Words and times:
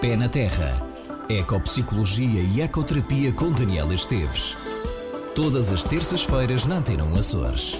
Pé 0.00 0.16
na 0.16 0.28
Terra. 0.28 0.82
Ecopsicologia 1.28 2.40
e 2.40 2.60
Ecoterapia 2.60 3.32
com 3.32 3.50
Daniela 3.50 3.94
Esteves. 3.94 4.56
Todas 5.34 5.72
as 5.72 5.82
terças-feiras 5.82 6.66
na 6.66 6.76
Antena 6.76 7.04
1 7.04 7.16
Açores. 7.16 7.78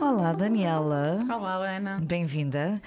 Olá, 0.00 0.32
Daniela. 0.32 1.18
Olá, 1.28 1.76
Ana. 1.76 2.00
Bem-vinda. 2.00 2.80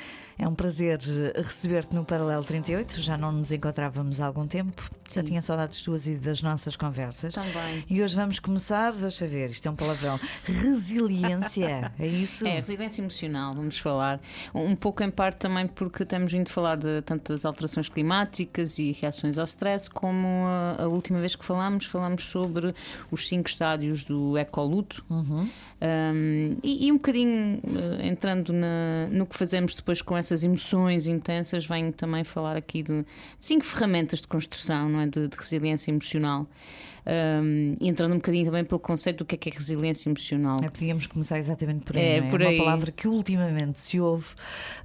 É 0.43 0.47
um 0.47 0.53
prazer 0.53 0.99
receber-te 1.37 1.95
no 1.95 2.03
Paralelo 2.03 2.43
38. 2.43 2.99
Já 2.99 3.17
não 3.17 3.31
nos 3.31 3.53
encontrávamos 3.53 4.19
há 4.19 4.25
algum 4.25 4.45
tempo. 4.45 4.91
Já 5.09 5.23
tinha 5.23 5.41
saudades 5.41 5.81
tuas 5.81 6.05
e 6.05 6.15
das 6.15 6.41
nossas 6.41 6.75
conversas. 6.75 7.33
Também. 7.33 7.85
E 7.89 8.03
hoje 8.03 8.13
vamos 8.13 8.39
começar, 8.39 8.91
deixa 8.91 9.25
ver, 9.25 9.51
isto 9.51 9.65
é 9.65 9.71
um 9.71 9.75
palavrão. 9.75 10.19
Resiliência, 10.43 11.93
é 11.97 12.05
isso? 12.05 12.45
É, 12.45 12.55
resiliência 12.55 13.01
emocional, 13.01 13.53
vamos 13.53 13.77
falar. 13.77 14.19
Um 14.53 14.75
pouco 14.75 15.01
em 15.01 15.09
parte 15.09 15.37
também 15.37 15.65
porque 15.65 16.03
temos 16.03 16.33
vindo 16.33 16.49
falar 16.49 16.75
de 16.75 17.01
tantas 17.03 17.45
alterações 17.45 17.87
climáticas 17.87 18.77
e 18.77 18.91
reações 18.91 19.37
ao 19.37 19.45
stress, 19.45 19.89
como 19.89 20.27
a, 20.27 20.83
a 20.83 20.87
última 20.87 21.21
vez 21.21 21.37
que 21.37 21.45
falámos, 21.45 21.85
falámos 21.85 22.25
sobre 22.25 22.75
os 23.09 23.29
cinco 23.29 23.47
estádios 23.47 24.03
do 24.03 24.37
ecoluto. 24.37 25.05
Uhum. 25.09 25.47
Um, 25.83 26.57
e, 26.63 26.87
e, 26.87 26.91
um 26.91 26.95
bocadinho 26.95 27.59
uh, 27.59 28.01
entrando 28.01 28.53
na, 28.53 29.07
no 29.11 29.25
que 29.25 29.35
fazemos 29.35 29.75
depois 29.75 30.01
com 30.01 30.15
essas 30.33 30.43
emoções 30.43 31.07
intensas, 31.07 31.65
venho 31.65 31.93
também 31.93 32.23
falar 32.23 32.57
aqui 32.57 32.81
de, 32.81 33.05
cinco 33.39 33.63
ferramentas 33.63 34.19
de 34.19 34.27
construção, 34.27 34.89
não 34.89 35.01
é? 35.01 35.07
de, 35.07 35.27
de 35.27 35.37
resiliência 35.37 35.91
emocional. 35.91 36.47
Um, 37.05 37.75
entrando 37.81 38.13
um 38.13 38.17
bocadinho 38.17 38.45
também 38.45 38.63
pelo 38.63 38.79
conceito 38.79 39.19
do 39.19 39.25
que 39.25 39.35
é, 39.35 39.37
que 39.37 39.49
é 39.49 39.53
resiliência 39.53 40.09
emocional. 40.09 40.57
É, 40.63 40.69
podíamos 40.69 41.05
começar 41.05 41.37
exatamente 41.37 41.83
por 41.83 41.97
aí. 41.97 42.03
É, 42.03 42.17
é? 42.17 42.21
por 42.23 42.41
Uma 42.41 42.49
aí. 42.49 42.57
palavra 42.57 42.91
que 42.91 43.07
ultimamente 43.07 43.79
se 43.79 43.99
ouve 43.99 44.27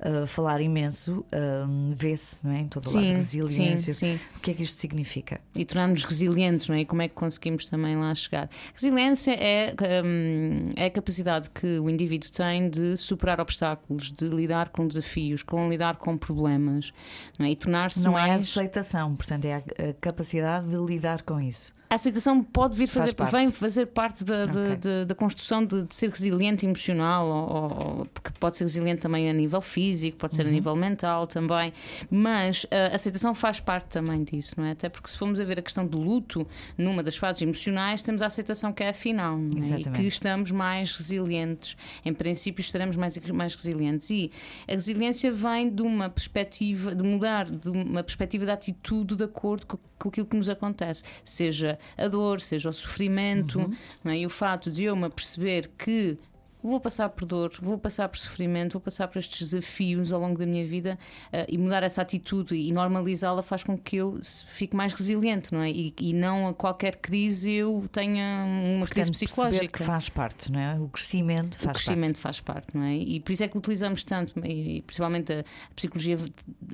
uh, 0.00 0.26
falar 0.26 0.60
imenso, 0.60 1.20
uh, 1.20 1.94
vê-se 1.94 2.44
não 2.44 2.52
é? 2.52 2.60
em 2.60 2.68
todo 2.68 2.86
o 2.86 2.94
lado. 2.94 3.06
Sim, 3.06 3.14
Resiliência. 3.14 3.92
sim, 3.92 4.16
sim. 4.16 4.20
O 4.36 4.40
que 4.40 4.50
é 4.50 4.54
que 4.54 4.62
isto 4.62 4.76
significa? 4.76 5.40
e 5.54 5.64
tornarmos 5.64 6.04
resilientes, 6.04 6.68
não 6.68 6.76
é? 6.76 6.80
E 6.80 6.84
como 6.84 7.02
é 7.02 7.08
que 7.08 7.14
conseguimos 7.14 7.68
também 7.68 7.96
lá 7.96 8.14
chegar? 8.14 8.48
Resiliência 8.74 9.32
é, 9.32 9.74
hum, 10.04 10.68
é 10.76 10.86
a 10.86 10.90
capacidade 10.90 11.50
que 11.50 11.78
o 11.78 11.88
indivíduo 11.90 12.30
tem 12.30 12.68
de 12.70 12.96
superar 12.96 13.40
obstáculos, 13.40 14.10
de 14.12 14.26
lidar 14.28 14.68
com 14.68 14.86
desafios, 14.86 15.42
com 15.42 15.68
lidar 15.68 15.96
com 15.96 16.16
problemas, 16.16 16.92
não 17.38 17.46
é? 17.46 17.50
E 17.50 17.56
tornar-se 17.56 18.04
Não 18.04 18.18
é 18.18 18.24
a 18.24 18.28
mais. 18.28 18.42
aceitação, 18.42 19.14
portanto, 19.16 19.44
é 19.44 19.54
a 19.56 19.62
capacidade 20.00 20.68
de 20.68 20.76
lidar 20.76 21.22
com 21.22 21.40
isso. 21.40 21.74
A 21.90 21.94
aceitação 21.94 22.44
pode 22.44 22.76
vir 22.76 22.86
Faz 22.86 23.06
fazer, 23.06 23.14
parte. 23.16 23.32
vem 23.32 23.50
fazer 23.50 23.86
parte 23.86 24.22
da, 24.22 24.44
de- 24.44 24.58
Ok. 24.58 24.76
de- 24.76 25.04
da 25.06 25.14
construção 25.14 25.64
de, 25.64 25.84
de 25.84 25.94
ser 25.94 26.10
resiliente 26.10 26.66
emocional, 26.66 27.26
ou, 27.26 27.98
ou- 28.00 28.06
porque 28.06 28.30
pode 28.38 28.58
ser 28.58 28.64
resiliente 28.64 29.00
também 29.00 29.30
a 29.30 29.32
nível 29.32 29.60
físico, 29.62 30.18
pode 30.18 30.34
ser 30.34 30.42
Uhum. 30.42 30.48
a 30.48 30.52
nível 30.52 30.76
mental 30.76 31.26
também, 31.26 31.72
mas 32.10 32.66
a 32.70 32.94
aceitação 32.94 33.34
faz 33.34 33.58
parte 33.60 33.86
também 33.86 34.22
disso, 34.22 34.54
não 34.58 34.64
é? 34.66 34.72
Até 34.72 34.90
porque 34.90 35.08
se 35.08 35.16
formos 35.16 35.40
a 35.40 35.44
ver 35.44 35.58
a 35.58 35.62
questão 35.62 35.86
do 35.86 35.98
luto 35.98 36.46
numa 36.76 37.02
das 37.02 37.16
fases 37.16 37.40
emocionais, 37.40 38.02
temos 38.02 38.20
a 38.20 38.26
aceitação 38.26 38.70
que 38.70 38.82
é 38.82 38.90
a 38.90 38.92
final, 38.92 39.38
é? 39.38 39.80
e 39.80 39.84
que 39.84 40.02
estamos 40.02 40.50
mais 40.52 40.92
resilientes. 40.92 41.74
Em 42.04 42.12
princípio, 42.12 42.60
estaremos 42.60 42.96
mais, 42.98 43.16
mais 43.32 43.54
resilientes. 43.54 44.10
E 44.10 44.30
a 44.68 44.72
resiliência 44.72 45.32
vem 45.32 45.70
de 45.70 45.80
uma 45.80 46.10
perspectiva, 46.10 46.94
de 46.94 47.02
mudar 47.02 47.46
de 47.46 47.70
uma 47.70 48.02
perspectiva 48.02 48.44
de 48.44 48.50
atitude 48.50 49.16
de 49.16 49.24
acordo 49.24 49.66
com, 49.66 49.78
com 49.98 50.08
aquilo 50.08 50.26
que 50.26 50.36
nos 50.36 50.48
acontece, 50.48 51.04
seja 51.24 51.78
a 51.96 52.08
dor, 52.08 52.40
seja 52.40 52.68
o 52.68 52.72
sofrimento, 52.72 53.70
não 54.02 54.12
é? 54.12 54.18
e 54.18 54.26
o 54.26 54.30
fato 54.30 54.70
de 54.70 54.84
eu 54.84 54.96
me 54.96 55.06
aperceber 55.06 55.68
que. 55.76 56.16
Vou 56.62 56.80
passar 56.80 57.08
por 57.08 57.24
dor, 57.24 57.52
vou 57.60 57.78
passar 57.78 58.08
por 58.08 58.18
sofrimento, 58.18 58.72
vou 58.72 58.80
passar 58.80 59.08
por 59.08 59.18
estes 59.18 59.40
desafios 59.50 60.12
ao 60.12 60.20
longo 60.20 60.38
da 60.38 60.46
minha 60.46 60.66
vida 60.66 60.98
eh, 61.32 61.46
e 61.48 61.58
mudar 61.58 61.82
essa 61.82 62.02
atitude 62.02 62.54
e 62.54 62.72
normalizá-la 62.72 63.42
faz 63.42 63.62
com 63.62 63.76
que 63.78 63.96
eu 63.96 64.18
fique 64.46 64.74
mais 64.76 64.92
resiliente, 64.92 65.52
não 65.52 65.62
é? 65.62 65.70
E, 65.70 65.94
e 66.00 66.12
não 66.12 66.48
a 66.48 66.54
qualquer 66.54 66.96
crise 66.96 67.52
eu 67.52 67.84
tenha 67.92 68.44
uma 68.44 68.86
crise 68.86 69.10
Portanto, 69.10 69.18
perceber 69.18 69.26
psicológica 69.26 69.78
que 69.78 69.84
faz 69.84 70.08
parte, 70.08 70.52
não 70.52 70.60
é? 70.60 70.80
O 70.80 70.88
crescimento 70.88 71.54
o 71.54 71.58
faz 71.58 71.76
crescimento 71.76 72.18
faz 72.18 72.40
parte, 72.40 72.76
não 72.76 72.82
é? 72.82 72.96
E 72.96 73.20
por 73.20 73.32
isso 73.32 73.44
é 73.44 73.48
que 73.48 73.56
utilizamos 73.56 74.02
tanto, 74.04 74.34
e 74.44 74.82
principalmente 74.82 75.32
a 75.32 75.44
psicologia 75.74 76.16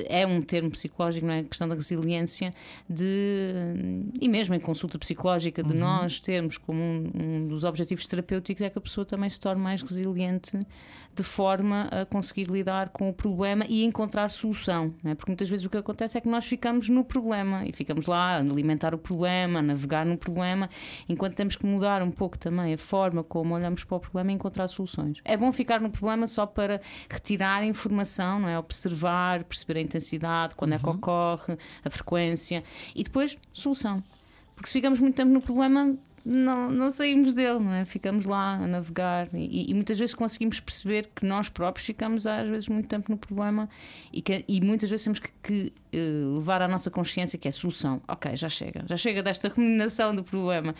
é 0.07 0.27
um 0.27 0.41
termo 0.41 0.71
psicológico, 0.71 1.27
não 1.27 1.35
é? 1.35 1.41
A 1.41 1.45
questão 1.45 1.69
da 1.69 1.75
resiliência, 1.75 2.55
de, 2.89 4.07
e 4.21 4.29
mesmo 4.29 4.55
em 4.55 4.61
consulta 4.61 4.99
psicológica, 4.99 5.63
Uhum. 5.63 5.69
de 5.69 5.75
nós 5.75 6.21
termos 6.21 6.59
como 6.59 6.81
um, 6.81 7.11
um 7.15 7.49
dos 7.49 7.65
objetivos 7.65 8.07
terapêuticos 8.07 8.63
é 8.63 8.71
que 8.71 8.79
a 8.79 8.81
pessoa 8.81 9.05
também 9.05 9.29
se 9.29 9.39
torne 9.41 9.61
mais 9.63 9.74
resiliente 9.83 10.59
de 11.15 11.23
forma 11.23 11.89
a 11.93 12.05
conseguir 12.05 12.51
lidar 12.51 12.89
com 12.89 13.09
o 13.09 13.13
problema 13.13 13.65
e 13.69 13.85
encontrar 13.85 14.29
solução, 14.31 14.93
é? 15.05 15.15
Porque 15.15 15.31
muitas 15.31 15.49
vezes 15.49 15.65
o 15.65 15.71
que 15.71 15.77
acontece 15.77 16.19
é 16.19 16.21
que 16.21 16.29
nós 16.29 16.45
ficamos 16.45 16.89
no 16.89 17.05
problema 17.05 17.63
e 17.65 17.73
ficamos 17.73 18.07
lá 18.07 18.37
a 18.37 18.39
alimentar 18.39 18.95
o 18.95 18.99
problema, 18.99 19.61
a 19.61 19.63
navegar 19.63 20.05
no 20.05 20.19
problema, 20.19 20.69
enquanto 21.09 21.35
temos 21.37 21.55
que 21.55 21.65
mudar 21.65 22.03
um 22.03 22.11
pouco 22.11 22.37
também 22.37 22.75
a 22.75 22.79
forma 22.79 23.23
como 23.23 23.55
olhamos 23.55 23.85
para 23.85 23.97
o 23.97 24.01
problema 24.01 24.33
e 24.33 24.35
encontrar 24.35 24.67
soluções. 24.67 25.21
É 25.25 25.37
bom 25.37 25.53
ficar 25.53 25.81
no 25.81 25.91
problema 25.91 26.27
só 26.27 26.47
para 26.47 26.81
retirar 27.09 27.63
a 27.63 27.67
informação, 27.67 28.41
não 28.41 28.49
é? 28.49 28.59
Observar, 28.59 29.45
perceber 29.45 29.79
a 29.79 29.83
intensidade, 29.83 30.57
quando 30.57 30.73
é 30.73 30.79
que 30.79 30.89
ocorre, 30.89 31.57
a 31.85 31.91
frequência 31.91 32.65
e 32.95 33.05
depois 33.05 33.39
solução. 33.53 34.03
Porque 34.55 34.69
se 34.69 34.73
ficamos 34.73 35.01
muito 35.01 35.15
tempo 35.15 35.31
no 35.31 35.41
problema, 35.41 35.97
não, 36.25 36.71
não 36.71 36.91
saímos 36.91 37.35
dele, 37.35 37.59
não 37.59 37.75
é? 37.75 37.85
Ficamos 37.85 38.25
lá 38.25 38.55
a 38.55 38.67
navegar 38.67 39.29
e, 39.35 39.71
e 39.71 39.75
muitas 39.75 39.99
vezes 39.99 40.15
conseguimos 40.15 40.59
perceber 40.59 41.11
que 41.15 41.27
nós 41.27 41.51
próprios 41.51 41.85
ficamos 41.85 42.27
às 42.27 42.49
vezes 42.49 42.69
muito 42.69 42.89
tempo 42.89 43.11
no 43.11 43.19
problema 43.19 43.69
e, 44.11 44.23
que, 44.23 44.43
e 44.49 44.61
muitas 44.63 44.89
vezes 44.89 45.05
temos 45.05 45.19
que, 45.19 45.31
que, 45.43 45.73
eh, 45.93 45.99
levar 46.35 46.63
à 46.63 46.69
nossa 46.69 46.91
consciência 46.91 47.39
que 47.39 47.47
é 47.47 47.51
solução. 47.51 48.01
Ok, 48.09 48.35
já 48.37 48.49
chega, 48.49 48.85
já 48.87 48.97
chega 48.97 49.23
desta 49.23 49.49
ruminação 49.55 50.15
do 50.15 50.25
problema. 50.25 50.75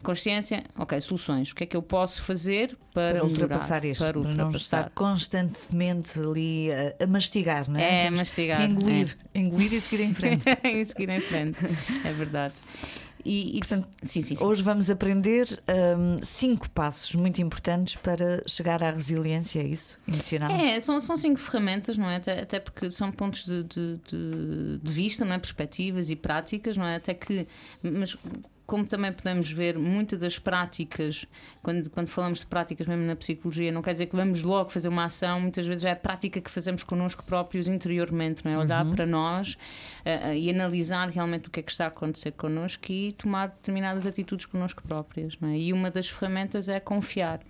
Consciência, 0.00 0.62
ok, 0.78 1.00
soluções. 1.00 1.50
O 1.50 1.56
que 1.56 1.64
é 1.64 1.66
que 1.66 1.76
eu 1.76 1.82
posso 1.82 2.22
fazer 2.22 2.76
para, 2.92 3.14
Para 3.18 3.24
ultrapassar 3.24 3.82
melhorar, 3.82 3.90
isto, 3.90 4.04
Para 4.04 4.12
para 4.12 4.22
não 4.22 4.30
ultrapassar. 4.30 4.58
estar 4.58 4.90
constantemente 4.90 6.20
ali 6.20 6.68
a, 6.70 7.02
a 7.02 7.06
mastigar, 7.08 7.68
não 7.68 7.80
é? 7.80 8.00
É, 8.00 8.02
Temos 8.04 8.20
mastigar, 8.20 8.62
Engolir, 8.62 9.16
engolir 9.34 9.72
e 9.74 9.80
seguir 9.80 10.04
em 10.04 10.14
frente. 10.14 10.44
em 10.62 10.84
seguir 10.84 11.08
em 11.08 11.20
frente, 11.20 11.58
é 12.04 12.12
verdade. 12.12 12.54
E, 13.24 13.56
e 13.56 13.60
Portanto, 13.60 13.88
sim, 14.02 14.20
sim, 14.22 14.36
sim. 14.36 14.44
Hoje 14.44 14.62
vamos 14.62 14.90
aprender 14.90 15.46
hum, 15.98 16.16
cinco 16.22 16.68
passos 16.70 17.14
muito 17.14 17.40
importantes 17.40 17.96
para 17.96 18.42
chegar 18.46 18.82
à 18.82 18.90
resiliência, 18.90 19.60
é 19.60 19.64
isso? 19.66 19.98
Emocional? 20.06 20.50
É, 20.50 20.78
são, 20.80 21.00
são 21.00 21.16
cinco 21.16 21.40
ferramentas, 21.40 21.96
não 21.96 22.08
é? 22.10 22.16
Até, 22.16 22.40
até 22.40 22.60
porque 22.60 22.90
são 22.90 23.10
pontos 23.10 23.44
de, 23.46 23.62
de, 23.64 23.96
de- 24.06 24.78
de 24.82 24.92
vista, 24.92 25.24
não 25.24 25.32
é? 25.34 25.38
Perspectivas 25.38 26.10
e 26.10 26.16
práticas, 26.16 26.76
não 26.76 26.84
é? 26.86 26.96
Até 26.96 27.14
que. 27.14 27.46
Mas 27.82 28.16
como 28.66 28.86
também 28.86 29.12
podemos 29.12 29.50
ver, 29.50 29.78
muitas 29.78 30.18
das 30.18 30.38
práticas, 30.38 31.26
quando, 31.62 31.90
quando 31.90 32.08
falamos 32.08 32.40
de 32.40 32.46
práticas 32.46 32.86
mesmo 32.86 33.04
na 33.04 33.14
psicologia, 33.14 33.70
não 33.70 33.82
quer 33.82 33.92
dizer 33.92 34.06
que 34.06 34.16
vamos 34.16 34.42
logo 34.42 34.70
fazer 34.70 34.88
uma 34.88 35.04
ação, 35.04 35.40
muitas 35.40 35.66
vezes 35.66 35.84
é 35.84 35.90
a 35.90 35.96
prática 35.96 36.40
que 36.40 36.50
fazemos 36.50 36.82
connosco 36.82 37.22
próprios 37.24 37.68
interiormente, 37.68 38.44
não 38.44 38.52
é? 38.52 38.58
Olhar 38.58 38.84
para 38.86 39.04
nós 39.04 39.58
eh, 40.04 40.38
e 40.38 40.50
analisar 40.50 41.10
realmente 41.10 41.48
o 41.48 41.50
que 41.50 41.60
é 41.60 41.62
que 41.62 41.70
está 41.70 41.84
a 41.84 41.88
acontecer 41.88 42.32
connosco 42.32 42.90
e 42.90 43.12
tomar 43.12 43.48
determinadas 43.48 44.06
atitudes 44.06 44.46
connosco 44.46 44.82
próprias, 44.82 45.38
não 45.38 45.50
é? 45.50 45.58
E 45.58 45.72
uma 45.72 45.90
das 45.90 46.08
ferramentas 46.08 46.68
é 46.68 46.80
confiar 46.80 47.40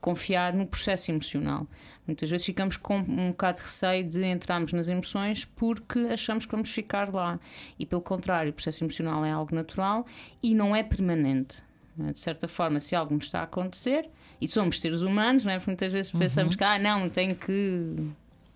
confiar 0.00 0.52
no 0.52 0.66
processo 0.66 1.10
emocional. 1.10 1.66
Muitas 2.06 2.30
vezes 2.30 2.46
ficamos 2.46 2.76
com 2.76 2.98
um 2.98 3.30
bocado 3.30 3.58
de 3.58 3.64
receio 3.64 4.04
de 4.04 4.24
entrarmos 4.24 4.72
nas 4.72 4.88
emoções 4.88 5.44
porque 5.44 5.98
achamos 6.10 6.44
que 6.44 6.52
vamos 6.52 6.70
ficar 6.70 7.12
lá. 7.12 7.40
E 7.78 7.84
pelo 7.84 8.02
contrário, 8.02 8.50
o 8.50 8.54
processo 8.54 8.84
emocional 8.84 9.24
é 9.24 9.32
algo 9.32 9.54
natural 9.54 10.06
e 10.42 10.54
não 10.54 10.74
é 10.74 10.82
permanente. 10.82 11.62
não 11.96 12.08
é? 12.08 12.12
De 12.12 12.20
certa 12.20 12.46
forma, 12.46 12.78
se 12.78 12.94
algo 12.94 13.14
nos 13.14 13.24
está 13.26 13.40
a 13.40 13.44
acontecer, 13.44 14.08
e 14.40 14.46
somos 14.46 14.80
seres 14.80 15.02
humanos, 15.02 15.44
não 15.44 15.52
é? 15.52 15.56
Porque 15.56 15.70
muitas 15.70 15.92
vezes 15.92 16.12
pensamos 16.12 16.54
que, 16.54 16.62
ah, 16.62 16.78
não, 16.78 17.08
tenho 17.08 17.34
que 17.34 17.96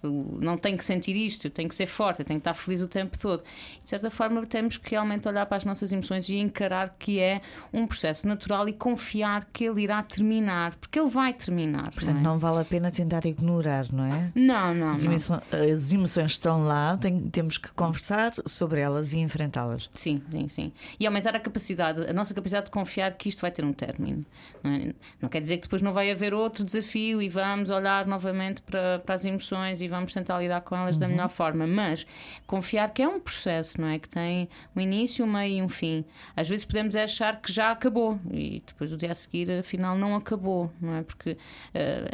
não 0.03 0.57
tenho 0.57 0.77
que 0.77 0.85
sentir 0.85 1.15
isto, 1.17 1.47
eu 1.47 1.51
tenho 1.51 1.69
que 1.69 1.75
ser 1.75 1.87
forte, 1.87 2.21
eu 2.21 2.25
tenho 2.25 2.41
que 2.41 2.49
estar 2.49 2.55
feliz 2.55 2.81
o 2.83 2.89
tempo 2.89 3.19
todo. 3.19 3.43
De 3.83 3.89
certa 3.89 4.11
forma, 4.11 4.45
temos 4.47 4.77
que 4.77 4.91
realmente 4.91 5.29
olhar 5.29 5.45
para 5.47 5.57
as 5.57 5.65
nossas 5.65 5.93
emoções 5.93 6.29
e 6.29 6.37
encarar 6.37 6.95
que 6.99 7.19
é 7.19 7.41
um 7.73 7.87
processo 7.87 8.27
natural 8.27 8.69
e 8.69 8.73
confiar 8.73 9.45
que 9.53 9.65
ele 9.65 9.83
irá 9.83 10.03
terminar, 10.03 10.75
porque 10.77 10.99
ele 10.99 11.09
vai 11.09 11.33
terminar. 11.33 11.91
Portanto, 11.91 12.15
não, 12.15 12.21
é? 12.21 12.25
não 12.25 12.39
vale 12.39 12.61
a 12.61 12.65
pena 12.65 12.91
tentar 12.91 13.27
ignorar, 13.27 13.87
não 13.93 14.05
é? 14.05 14.33
não, 14.35 14.75
não. 14.75 14.91
As, 14.91 15.05
não. 15.05 15.13
emoções, 15.13 15.41
as 15.53 15.93
emoções 15.93 16.31
estão 16.33 16.65
lá, 16.65 16.97
tem- 16.97 17.29
temos 17.29 17.59
que 17.59 17.71
conversar 17.73 18.33
sobre 18.47 18.81
elas 18.81 19.13
e 19.13 19.19
enfrentá-las. 19.19 19.91
Sim, 19.95 20.23
sim, 20.29 20.49
sim. 20.49 20.73
E 20.99 21.07
aumentar 21.07 21.35
a 21.35 21.41
capacidade, 21.41 22.09
a 22.09 22.13
nossa 22.13 22.33
capacidade 22.35 22.67
de 22.67 22.71
confiar 22.71 23.13
que 23.15 23.29
isto 23.29 23.41
vai 23.41 23.51
ter 23.51 23.65
um 23.65 23.73
término. 23.73 24.25
Não, 24.63 24.73
é? 24.73 24.95
Não 25.21 25.29
quer 25.29 25.41
dizer 25.41 25.57
que 25.57 25.63
depois 25.65 25.83
não 25.83 25.93
vai 25.93 26.11
haver 26.11 26.33
outro 26.33 26.65
desafio 26.65 27.21
e 27.21 27.29
vamos 27.29 27.71
olhar 27.71 28.07
novamente 28.07 28.63
para, 28.63 28.99
para 29.01 29.15
as 29.15 29.25
emoções 29.25 29.81
e 29.81 29.89
vamos 29.91 30.15
tentar 30.15 30.39
lidar 30.39 30.61
com 30.63 30.77
elas 30.77 30.99
da 30.99 31.07
melhor 31.09 31.29
forma, 31.29 31.67
mas 31.67 32.07
confiar 32.47 32.91
que 32.91 33.03
é 33.03 33.09
um 33.09 33.21
processo, 33.21 33.81
não 33.81 33.89
é? 33.89 33.99
Que 33.99 34.09
tem 34.09 34.49
um 34.75 34.81
início, 34.81 35.25
um 35.25 35.31
meio 35.31 35.59
e 35.59 35.63
um 35.63 35.69
fim. 35.69 36.05
Às 36.35 36.49
vezes 36.49 36.65
podemos 36.65 36.97
achar 36.97 37.41
que 37.41 37.53
já 37.53 37.71
acabou 37.73 38.19
e 38.31 38.63
depois 38.65 38.93
o 38.93 38.97
dia 38.97 39.11
a 39.11 39.15
seguir, 39.15 39.51
afinal, 39.53 39.97
não 39.99 40.15
acabou, 40.15 40.71
não 40.81 40.97
é? 40.97 41.03
Porque. 41.03 41.37
eh, 41.75 42.09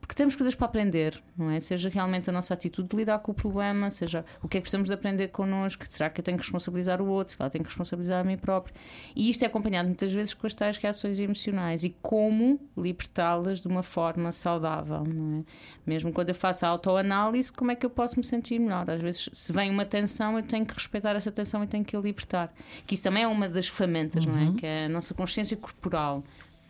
porque 0.00 0.14
temos 0.14 0.36
coisas 0.36 0.54
para 0.54 0.66
aprender, 0.66 1.22
não 1.36 1.50
é? 1.50 1.58
Seja 1.58 1.88
realmente 1.88 2.28
a 2.28 2.32
nossa 2.32 2.54
atitude 2.54 2.88
de 2.88 2.96
lidar 2.96 3.18
com 3.20 3.32
o 3.32 3.34
problema, 3.34 3.90
seja 3.90 4.24
o 4.42 4.48
que 4.48 4.58
é 4.58 4.60
que 4.60 4.62
precisamos 4.62 4.88
de 4.88 4.94
aprender 4.94 5.28
connosco, 5.28 5.84
será 5.86 6.10
que 6.10 6.20
eu 6.20 6.24
tenho 6.24 6.36
que 6.36 6.42
responsabilizar 6.42 7.00
o 7.00 7.06
outro, 7.06 7.34
se 7.34 7.40
ela 7.40 7.50
tem 7.50 7.62
que 7.62 7.68
responsabilizar 7.68 8.20
a 8.20 8.24
mim 8.24 8.36
próprio. 8.36 8.74
E 9.16 9.30
isto 9.30 9.42
é 9.42 9.46
acompanhado 9.46 9.86
muitas 9.86 10.12
vezes 10.12 10.34
com 10.34 10.46
as 10.46 10.54
tais 10.54 10.76
reações 10.76 11.18
emocionais 11.18 11.84
e 11.84 11.96
como 12.02 12.60
libertá-las 12.76 13.60
de 13.60 13.68
uma 13.68 13.82
forma 13.82 14.30
saudável, 14.32 15.04
não 15.04 15.40
é? 15.40 15.44
Mesmo 15.86 16.12
quando 16.12 16.28
eu 16.28 16.34
faço 16.34 16.64
a 16.66 16.68
autoanálise, 16.68 17.52
como 17.52 17.70
é 17.70 17.74
que 17.74 17.84
eu 17.84 17.90
posso 17.90 18.18
me 18.18 18.24
sentir 18.24 18.58
melhor? 18.58 18.88
Às 18.90 19.00
vezes, 19.00 19.28
se 19.32 19.52
vem 19.52 19.70
uma 19.70 19.84
tensão, 19.84 20.36
eu 20.36 20.42
tenho 20.42 20.64
que 20.64 20.74
respeitar 20.74 21.16
essa 21.16 21.32
tensão 21.32 21.62
e 21.64 21.66
tenho 21.66 21.84
que 21.84 21.96
a 21.96 22.00
libertar. 22.00 22.52
Que 22.86 22.94
isso 22.94 23.02
também 23.02 23.24
é 23.24 23.26
uma 23.26 23.48
das 23.48 23.68
ferramentas, 23.68 24.24
uhum. 24.24 24.32
não 24.32 24.54
é? 24.54 24.58
Que 24.58 24.66
é 24.66 24.84
a 24.86 24.88
nossa 24.88 25.14
consciência 25.14 25.56
corporal. 25.56 26.22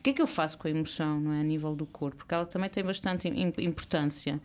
O 0.02 0.04
que 0.04 0.10
é 0.10 0.12
que 0.14 0.20
eu 0.20 0.26
faço 0.26 0.58
com 0.58 0.66
a 0.66 0.70
emoção, 0.72 1.20
não 1.20 1.32
é? 1.32 1.38
A 1.38 1.44
nível 1.44 1.76
do 1.76 1.86
corpo? 1.86 2.16
Porque 2.16 2.34
ela 2.34 2.44
também 2.44 2.68
tem 2.68 2.82
bastante 2.82 3.28
importância. 3.28 4.40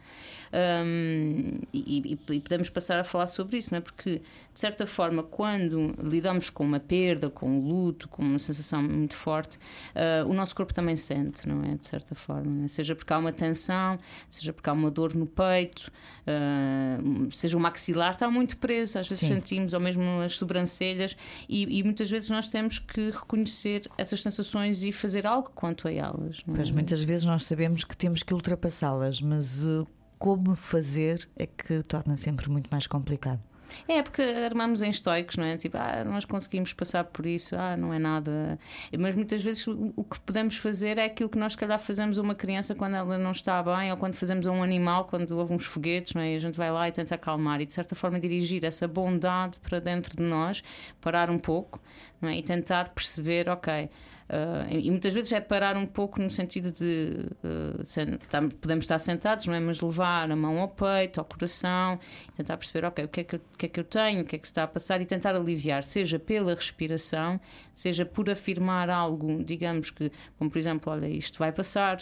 Um, 0.53 1.59
e, 1.73 2.15
e, 2.29 2.39
podemos 2.39 2.69
passar 2.69 2.99
a 2.99 3.03
falar 3.03 3.25
sobre 3.25 3.57
isso, 3.57 3.71
não 3.71 3.79
é? 3.79 3.81
Porque, 3.81 4.19
de 4.19 4.59
certa 4.59 4.85
forma, 4.85 5.23
quando 5.23 5.95
lidamos 5.97 6.51
com 6.51 6.63
uma 6.63 6.79
perda, 6.79 7.31
com 7.31 7.49
um 7.49 7.67
luto, 7.67 8.07
com 8.07 8.21
uma 8.21 8.37
sensação 8.37 8.83
muito 8.83 9.15
forte, 9.15 9.57
uh, 9.57 10.29
o 10.29 10.33
nosso 10.35 10.55
corpo 10.55 10.71
também 10.75 10.95
sente, 10.95 11.47
não 11.47 11.63
é? 11.63 11.75
De 11.75 11.87
certa 11.87 12.13
forma, 12.13 12.65
é? 12.65 12.67
seja 12.67 12.95
porque 12.95 13.11
há 13.11 13.17
uma 13.17 13.31
tensão, 13.31 13.97
seja 14.29 14.53
porque 14.53 14.69
há 14.69 14.73
uma 14.73 14.91
dor 14.91 15.15
no 15.15 15.25
peito, 15.25 15.91
uh, 16.27 17.31
seja 17.31 17.57
o 17.57 17.59
maxilar, 17.59 18.11
está 18.11 18.29
muito 18.29 18.57
preso. 18.57 18.99
Às 18.99 19.09
vezes 19.09 19.27
Sim. 19.27 19.35
sentimos, 19.35 19.73
ou 19.73 19.79
mesmo 19.79 20.21
as 20.21 20.35
sobrancelhas, 20.35 21.17
e, 21.49 21.79
e, 21.79 21.83
muitas 21.83 22.11
vezes 22.11 22.29
nós 22.29 22.47
temos 22.47 22.77
que 22.77 23.09
reconhecer 23.09 23.81
essas 23.97 24.21
sensações 24.21 24.83
e 24.83 24.91
fazer 24.91 25.25
algo 25.25 25.46
quanto 25.51 25.87
a 25.87 25.91
elas. 25.91 26.43
É? 26.47 26.51
Pois 26.53 26.71
muitas 26.71 27.01
vezes 27.01 27.25
nós 27.25 27.45
sabemos 27.45 27.83
que 27.83 27.95
temos 27.95 28.23
que 28.23 28.33
ultrapassá-las, 28.33 29.21
mas 29.21 29.63
uh, 29.63 29.87
como 30.17 30.55
fazer 30.55 31.27
é 31.35 31.45
que 31.45 31.83
torna 31.83 32.17
sempre 32.17 32.49
muito 32.49 32.69
mais 32.69 32.87
complicado. 32.87 33.41
É, 33.87 34.01
porque 34.01 34.21
armamos 34.21 34.81
em 34.81 34.89
estoicos, 34.89 35.37
não 35.37 35.43
é? 35.43 35.57
Tipo, 35.57 35.77
ah, 35.77 36.03
nós 36.05 36.25
conseguimos 36.25 36.73
passar 36.73 37.03
por 37.05 37.25
isso, 37.25 37.55
ah, 37.55 37.75
não 37.75 37.93
é 37.93 37.99
nada. 37.99 38.57
Mas 38.97 39.15
muitas 39.15 39.43
vezes 39.43 39.65
o 39.67 40.03
que 40.03 40.19
podemos 40.21 40.57
fazer 40.57 40.97
é 40.97 41.05
aquilo 41.05 41.29
que 41.29 41.37
nós, 41.37 41.53
se 41.53 41.57
calhar, 41.57 41.79
fazemos 41.79 42.17
a 42.17 42.21
uma 42.21 42.35
criança 42.35 42.73
quando 42.75 42.95
ela 42.95 43.17
não 43.17 43.31
está 43.31 43.61
bem, 43.61 43.91
ou 43.91 43.97
quando 43.97 44.15
fazemos 44.15 44.47
a 44.47 44.51
um 44.51 44.63
animal, 44.63 45.05
quando 45.05 45.31
houve 45.37 45.53
uns 45.53 45.65
foguetes, 45.65 46.13
não 46.13 46.21
é? 46.21 46.33
E 46.33 46.35
a 46.35 46.39
gente 46.39 46.57
vai 46.57 46.71
lá 46.71 46.87
e 46.87 46.91
tenta 46.91 47.15
acalmar 47.15 47.61
e, 47.61 47.65
de 47.65 47.73
certa 47.73 47.95
forma, 47.95 48.19
dirigir 48.19 48.63
essa 48.63 48.87
bondade 48.87 49.59
para 49.59 49.79
dentro 49.79 50.15
de 50.15 50.23
nós, 50.23 50.63
parar 51.01 51.29
um 51.29 51.39
pouco, 51.39 51.81
não 52.21 52.29
é? 52.29 52.37
E 52.37 52.43
tentar 52.43 52.89
perceber, 52.89 53.49
ok. 53.49 53.89
Uh, 54.29 54.67
e 54.69 54.91
muitas 54.91 55.13
vezes 55.13 55.31
é 55.31 55.39
parar 55.39 55.77
um 55.77 55.85
pouco 55.85 56.21
no 56.21 56.29
sentido 56.29 56.69
de 56.69 57.13
uh, 57.43 58.49
podemos 58.59 58.83
estar 58.83 58.99
sentados, 58.99 59.45
não 59.45 59.53
é? 59.53 59.59
Mas 59.59 59.79
levar 59.79 60.29
a 60.29 60.35
mão 60.35 60.59
ao 60.59 60.67
peito, 60.67 61.19
ao 61.19 61.25
coração, 61.25 61.97
tentar 62.35 62.57
perceber, 62.57 62.85
o 62.85 62.91
que, 62.91 63.01
é 63.21 63.23
que 63.23 63.35
eu, 63.35 63.39
o 63.39 63.57
que 63.57 63.65
é 63.67 63.69
que 63.69 63.79
eu 63.79 63.85
tenho, 63.85 64.21
o 64.21 64.25
que 64.25 64.35
é 64.35 64.39
que 64.39 64.45
se 64.45 64.51
está 64.51 64.63
a 64.63 64.67
passar 64.67 65.01
e 65.01 65.05
tentar 65.05 65.33
aliviar, 65.33 65.81
seja 65.81 66.19
pela 66.19 66.53
respiração, 66.53 67.39
seja 67.73 68.05
por 68.05 68.29
afirmar 68.29 68.89
algo, 68.89 69.41
digamos 69.43 69.91
que, 69.91 70.11
como 70.37 70.51
por 70.51 70.59
exemplo, 70.59 70.91
olha, 70.91 71.07
isto 71.07 71.39
vai 71.39 71.53
passar, 71.53 72.01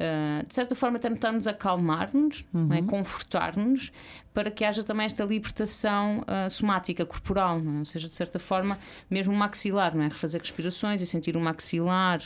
uh, 0.00 0.46
de 0.46 0.54
certa 0.54 0.74
forma 0.74 0.98
tentarmos 0.98 1.46
acalmar-nos, 1.46 2.44
é? 2.54 2.56
uhum. 2.56 2.72
é? 2.72 2.82
confortar-nos, 2.82 3.92
para 4.32 4.50
que 4.50 4.64
haja 4.64 4.82
também 4.82 5.06
esta 5.06 5.24
libertação 5.24 6.20
uh, 6.20 6.50
somática, 6.50 7.04
corporal, 7.04 7.58
é? 7.58 7.78
ou 7.78 7.84
seja, 7.84 8.08
de 8.08 8.14
certa 8.14 8.38
forma, 8.38 8.78
mesmo 9.10 9.32
o 9.32 9.36
maxilar, 9.36 9.94
não 9.94 10.04
é? 10.04 10.08
Refazer 10.08 10.40
respirações 10.40 11.00
e 11.00 11.06
sentir 11.06 11.36
o 11.36 11.40
maxilar 11.40 12.20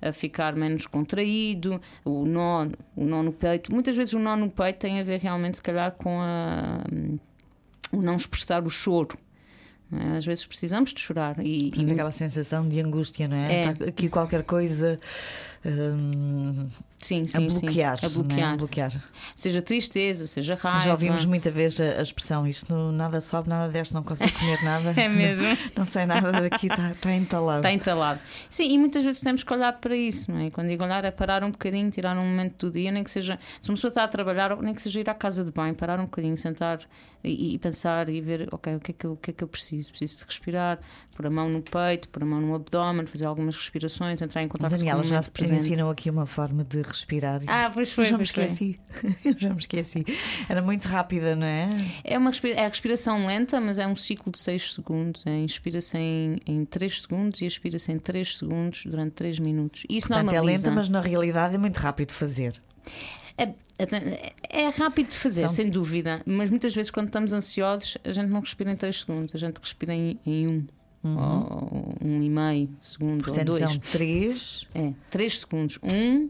a 0.00 0.12
ficar 0.12 0.54
menos 0.54 0.86
contraído, 0.86 1.80
o 2.04 2.24
nó, 2.24 2.66
o 2.94 3.04
nó 3.04 3.22
no 3.22 3.32
peito. 3.32 3.72
Muitas 3.72 3.96
vezes 3.96 4.14
o 4.14 4.18
nó 4.18 4.36
no 4.36 4.50
peito 4.50 4.78
tem 4.78 5.00
a 5.00 5.02
ver 5.02 5.20
realmente, 5.20 5.56
se 5.56 5.62
calhar, 5.62 5.92
com 5.92 6.20
a, 6.20 6.84
um, 6.92 7.18
o 7.92 8.02
não 8.02 8.16
expressar 8.16 8.62
o 8.64 8.70
choro. 8.70 9.18
É? 9.92 10.16
Às 10.16 10.26
vezes 10.26 10.44
precisamos 10.44 10.92
de 10.92 11.00
chorar. 11.00 11.36
E, 11.40 11.72
e... 11.74 11.92
aquela 11.92 12.10
sensação 12.10 12.68
de 12.68 12.80
angústia, 12.80 13.28
não 13.28 13.36
é? 13.36 13.54
é. 13.54 13.70
Está 13.70 13.84
aqui 13.84 14.08
qualquer 14.08 14.42
coisa 14.42 14.98
Sim, 16.98 17.24
sim, 17.26 17.36
a 17.36 17.48
bloquear. 17.48 17.98
Sim, 17.98 18.06
a 18.06 18.08
bloquear. 18.08 18.50
É? 18.50 18.54
a 18.54 18.56
bloquear. 18.56 18.92
Seja 19.34 19.60
tristeza, 19.60 20.26
seja 20.26 20.54
raiva. 20.54 20.80
Já 20.80 20.92
ouvimos 20.92 21.24
muita 21.24 21.50
vez 21.50 21.78
a, 21.80 21.98
a 21.98 22.02
expressão: 22.02 22.46
isto 22.46 22.74
nada 22.92 23.20
sobe, 23.20 23.48
nada 23.48 23.70
desce, 23.70 23.92
não 23.92 24.02
consigo 24.02 24.32
comer 24.38 24.62
nada. 24.64 24.94
é 25.00 25.08
mesmo? 25.08 25.46
Não, 25.46 25.56
não 25.76 25.84
sei 25.84 26.06
nada 26.06 26.32
daqui, 26.32 26.68
está, 26.68 26.90
está 26.90 27.12
entalado. 27.12 27.58
Está 27.58 27.72
entalado. 27.72 28.20
Sim, 28.48 28.72
e 28.72 28.78
muitas 28.78 29.04
vezes 29.04 29.20
temos 29.20 29.42
que 29.42 29.52
olhar 29.52 29.72
para 29.74 29.96
isso, 29.96 30.32
não 30.32 30.40
é? 30.40 30.50
Quando 30.50 30.68
digo 30.68 30.82
olhar, 30.84 31.04
é 31.04 31.10
parar 31.10 31.44
um 31.44 31.50
bocadinho, 31.50 31.90
tirar 31.90 32.16
um 32.16 32.24
momento 32.24 32.66
do 32.66 32.72
dia, 32.72 32.90
nem 32.90 33.04
que 33.04 33.10
seja. 33.10 33.38
Se 33.60 33.68
uma 33.68 33.74
pessoa 33.74 33.90
está 33.90 34.04
a 34.04 34.08
trabalhar, 34.08 34.56
nem 34.62 34.74
que 34.74 34.80
seja 34.80 35.00
ir 35.00 35.10
à 35.10 35.14
casa 35.14 35.44
de 35.44 35.52
banho, 35.52 35.74
parar 35.74 36.00
um 36.00 36.04
bocadinho, 36.04 36.36
sentar 36.36 36.80
e, 37.22 37.54
e 37.54 37.58
pensar 37.58 38.08
e 38.08 38.20
ver: 38.20 38.48
ok, 38.52 38.76
o 38.76 38.80
que, 38.80 38.92
é 38.92 38.94
que 38.94 39.06
eu, 39.06 39.12
o 39.12 39.16
que 39.16 39.30
é 39.30 39.34
que 39.34 39.44
eu 39.44 39.48
preciso? 39.48 39.90
Preciso 39.90 40.20
de 40.20 40.24
respirar, 40.24 40.78
pôr 41.14 41.26
a 41.26 41.30
mão 41.30 41.48
no 41.48 41.62
peito, 41.62 42.08
pôr 42.08 42.22
a 42.22 42.26
mão 42.26 42.40
no 42.40 42.54
abdômen, 42.54 43.06
fazer 43.06 43.26
algumas 43.26 43.54
respirações, 43.56 44.22
entrar 44.22 44.42
em 44.42 44.48
contato 44.48 44.72
Daniela, 44.72 45.00
com 45.00 45.06
o 45.06 45.08
já 45.08 45.20
presente 45.22 45.55
ensinam 45.56 45.90
aqui 45.90 46.10
uma 46.10 46.26
forma 46.26 46.64
de 46.64 46.82
respirar. 46.82 47.40
Ah, 47.46 47.70
pois 47.72 47.92
foi. 47.92 48.04
Eu 48.04 48.10
já 48.10 48.16
me 48.16 48.22
esqueci. 48.22 48.80
Eu 49.24 49.38
já 49.38 49.50
me 49.50 49.58
esqueci. 49.58 50.04
Era 50.48 50.62
muito 50.62 50.86
rápida, 50.86 51.34
não 51.34 51.46
é? 51.46 51.70
É 52.04 52.18
uma 52.18 52.30
é 52.44 52.64
a 52.64 52.68
respiração 52.68 53.26
lenta, 53.26 53.60
mas 53.60 53.78
é 53.78 53.86
um 53.86 53.96
ciclo 53.96 54.30
de 54.32 54.38
6 54.38 54.74
segundos. 54.74 55.26
É, 55.26 55.38
Inspira-se 55.38 55.96
em, 55.96 56.38
em 56.46 56.64
3 56.64 57.02
segundos 57.02 57.40
e 57.40 57.46
expira-se 57.46 57.90
em 57.92 57.98
3 57.98 58.38
segundos 58.38 58.84
durante 58.86 59.12
3 59.12 59.38
minutos. 59.38 59.84
Isso 59.88 60.08
Portanto, 60.08 60.26
normaliza. 60.32 60.66
é 60.66 60.70
lenta, 60.70 60.76
mas 60.76 60.88
na 60.88 61.00
realidade 61.00 61.54
é 61.54 61.58
muito 61.58 61.78
rápido 61.78 62.08
de 62.08 62.14
fazer. 62.14 62.62
É, 63.38 63.44
é, 63.78 64.32
é, 64.48 64.68
rápido 64.70 65.08
de 65.08 65.16
fazer, 65.16 65.42
São... 65.42 65.50
sem 65.50 65.70
dúvida, 65.70 66.22
mas 66.24 66.48
muitas 66.48 66.74
vezes 66.74 66.90
quando 66.90 67.08
estamos 67.08 67.34
ansiosos 67.34 67.98
a 68.02 68.10
gente 68.10 68.30
não 68.30 68.40
respira 68.40 68.70
em 68.70 68.76
3 68.76 69.00
segundos, 69.00 69.34
a 69.34 69.38
gente 69.38 69.58
respira 69.58 69.94
em 69.94 70.18
1. 70.26 70.30
Em 70.30 70.46
um 70.46 70.66
uhum. 71.02 71.94
um 72.04 72.22
e 72.22 72.30
meio 72.30 72.70
segundo 72.80 73.24
Portanto, 73.24 73.52
ou 73.52 73.58
dois. 73.58 73.70
São 73.70 73.78
três. 73.78 74.68
É, 74.74 74.92
três 75.10 75.40
segundos. 75.40 75.78
Um, 75.82 76.28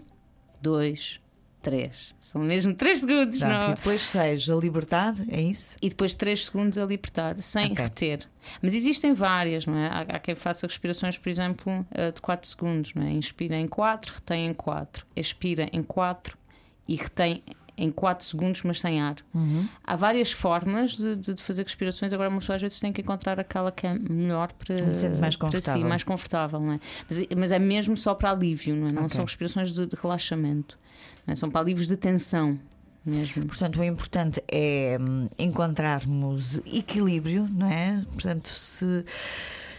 dois, 0.61 1.21
três. 1.63 2.15
São 2.21 2.43
mesmo 2.43 2.75
três 2.75 3.01
segundos, 3.01 3.39
Pronto, 3.39 3.53
não? 3.53 3.73
E 3.73 3.75
depois 3.75 4.01
seis 4.01 4.49
a 4.49 4.55
libertar, 4.55 5.15
é 5.29 5.41
isso? 5.41 5.77
E 5.83 5.89
depois 5.89 6.15
três 6.15 6.45
segundos 6.45 6.79
a 6.79 6.87
libertar, 6.87 7.41
sem 7.43 7.73
okay. 7.73 7.85
reter. 7.85 8.29
Mas 8.63 8.75
existem 8.75 9.13
várias, 9.13 9.67
não 9.67 9.77
é? 9.77 9.89
Há, 9.89 10.01
há, 10.03 10.19
quem 10.21 10.35
faça 10.35 10.67
respirações, 10.67 11.19
por 11.19 11.29
exemplo, 11.29 11.85
eh, 11.91 12.13
de 12.13 12.21
4 12.21 12.49
segundos, 12.49 12.95
não 12.95 13.03
é? 13.03 13.11
Inspira 13.11 13.57
em 13.57 13.67
4, 13.67 14.15
retém 14.15 14.47
em 14.47 14.55
4, 14.55 15.05
expira 15.17 15.69
em 15.73 15.83
4 15.83 16.39
e 16.87 16.95
retém 16.95 17.43
em 17.77 17.91
4 17.91 18.25
segundos, 18.27 18.63
mas 18.63 18.81
sem 18.81 19.01
ar. 19.01 19.17
Uhum. 19.35 19.69
Há 19.85 19.97
várias 19.97 20.33
formas 20.33 20.97
de, 20.97 21.17
de, 21.17 21.43
fazer 21.43 21.63
respirações, 21.63 22.13
agora 22.13 22.29
uma 22.29 22.41
pessoa 22.41 22.57
às 22.57 22.63
vezes 22.63 22.81
tem 22.81 22.93
que 22.93 23.03
encontrar 23.03 23.39
aquela 23.39 23.71
que 23.71 23.87
é 23.87 23.95
melhor 23.95 24.53
para, 24.53 24.77
mais 25.21 25.37
para 25.37 25.61
si, 25.61 25.79
mais 25.79 26.03
confortável, 26.03 26.61
não 26.61 26.73
é? 26.73 26.81
Mas, 27.09 27.27
mas, 27.37 27.53
é 27.53 27.59
mesmo 27.59 27.97
só 27.97 28.15
para 28.15 28.31
alívio, 28.31 28.75
não 28.75 28.89
é? 28.89 28.93
Não 28.93 29.05
okay. 29.05 29.17
são 29.17 29.25
respirações 29.25 29.75
de, 29.75 29.87
de 29.87 29.97
relaxamento, 29.97 30.79
é? 31.27 31.35
são 31.35 31.51
para 31.51 31.61
alívios 31.61 31.87
de 31.87 31.97
tensão. 31.97 32.59
Mesmo. 33.05 33.47
Portanto, 33.47 33.79
o 33.79 33.85
importante 33.85 34.43
é 34.51 34.99
hum, 35.01 35.29
encontrarmos 35.39 36.59
equilíbrio, 36.67 37.49
não 37.49 37.71
é? 37.71 38.05
Portanto, 38.13 38.49
se 38.49 39.05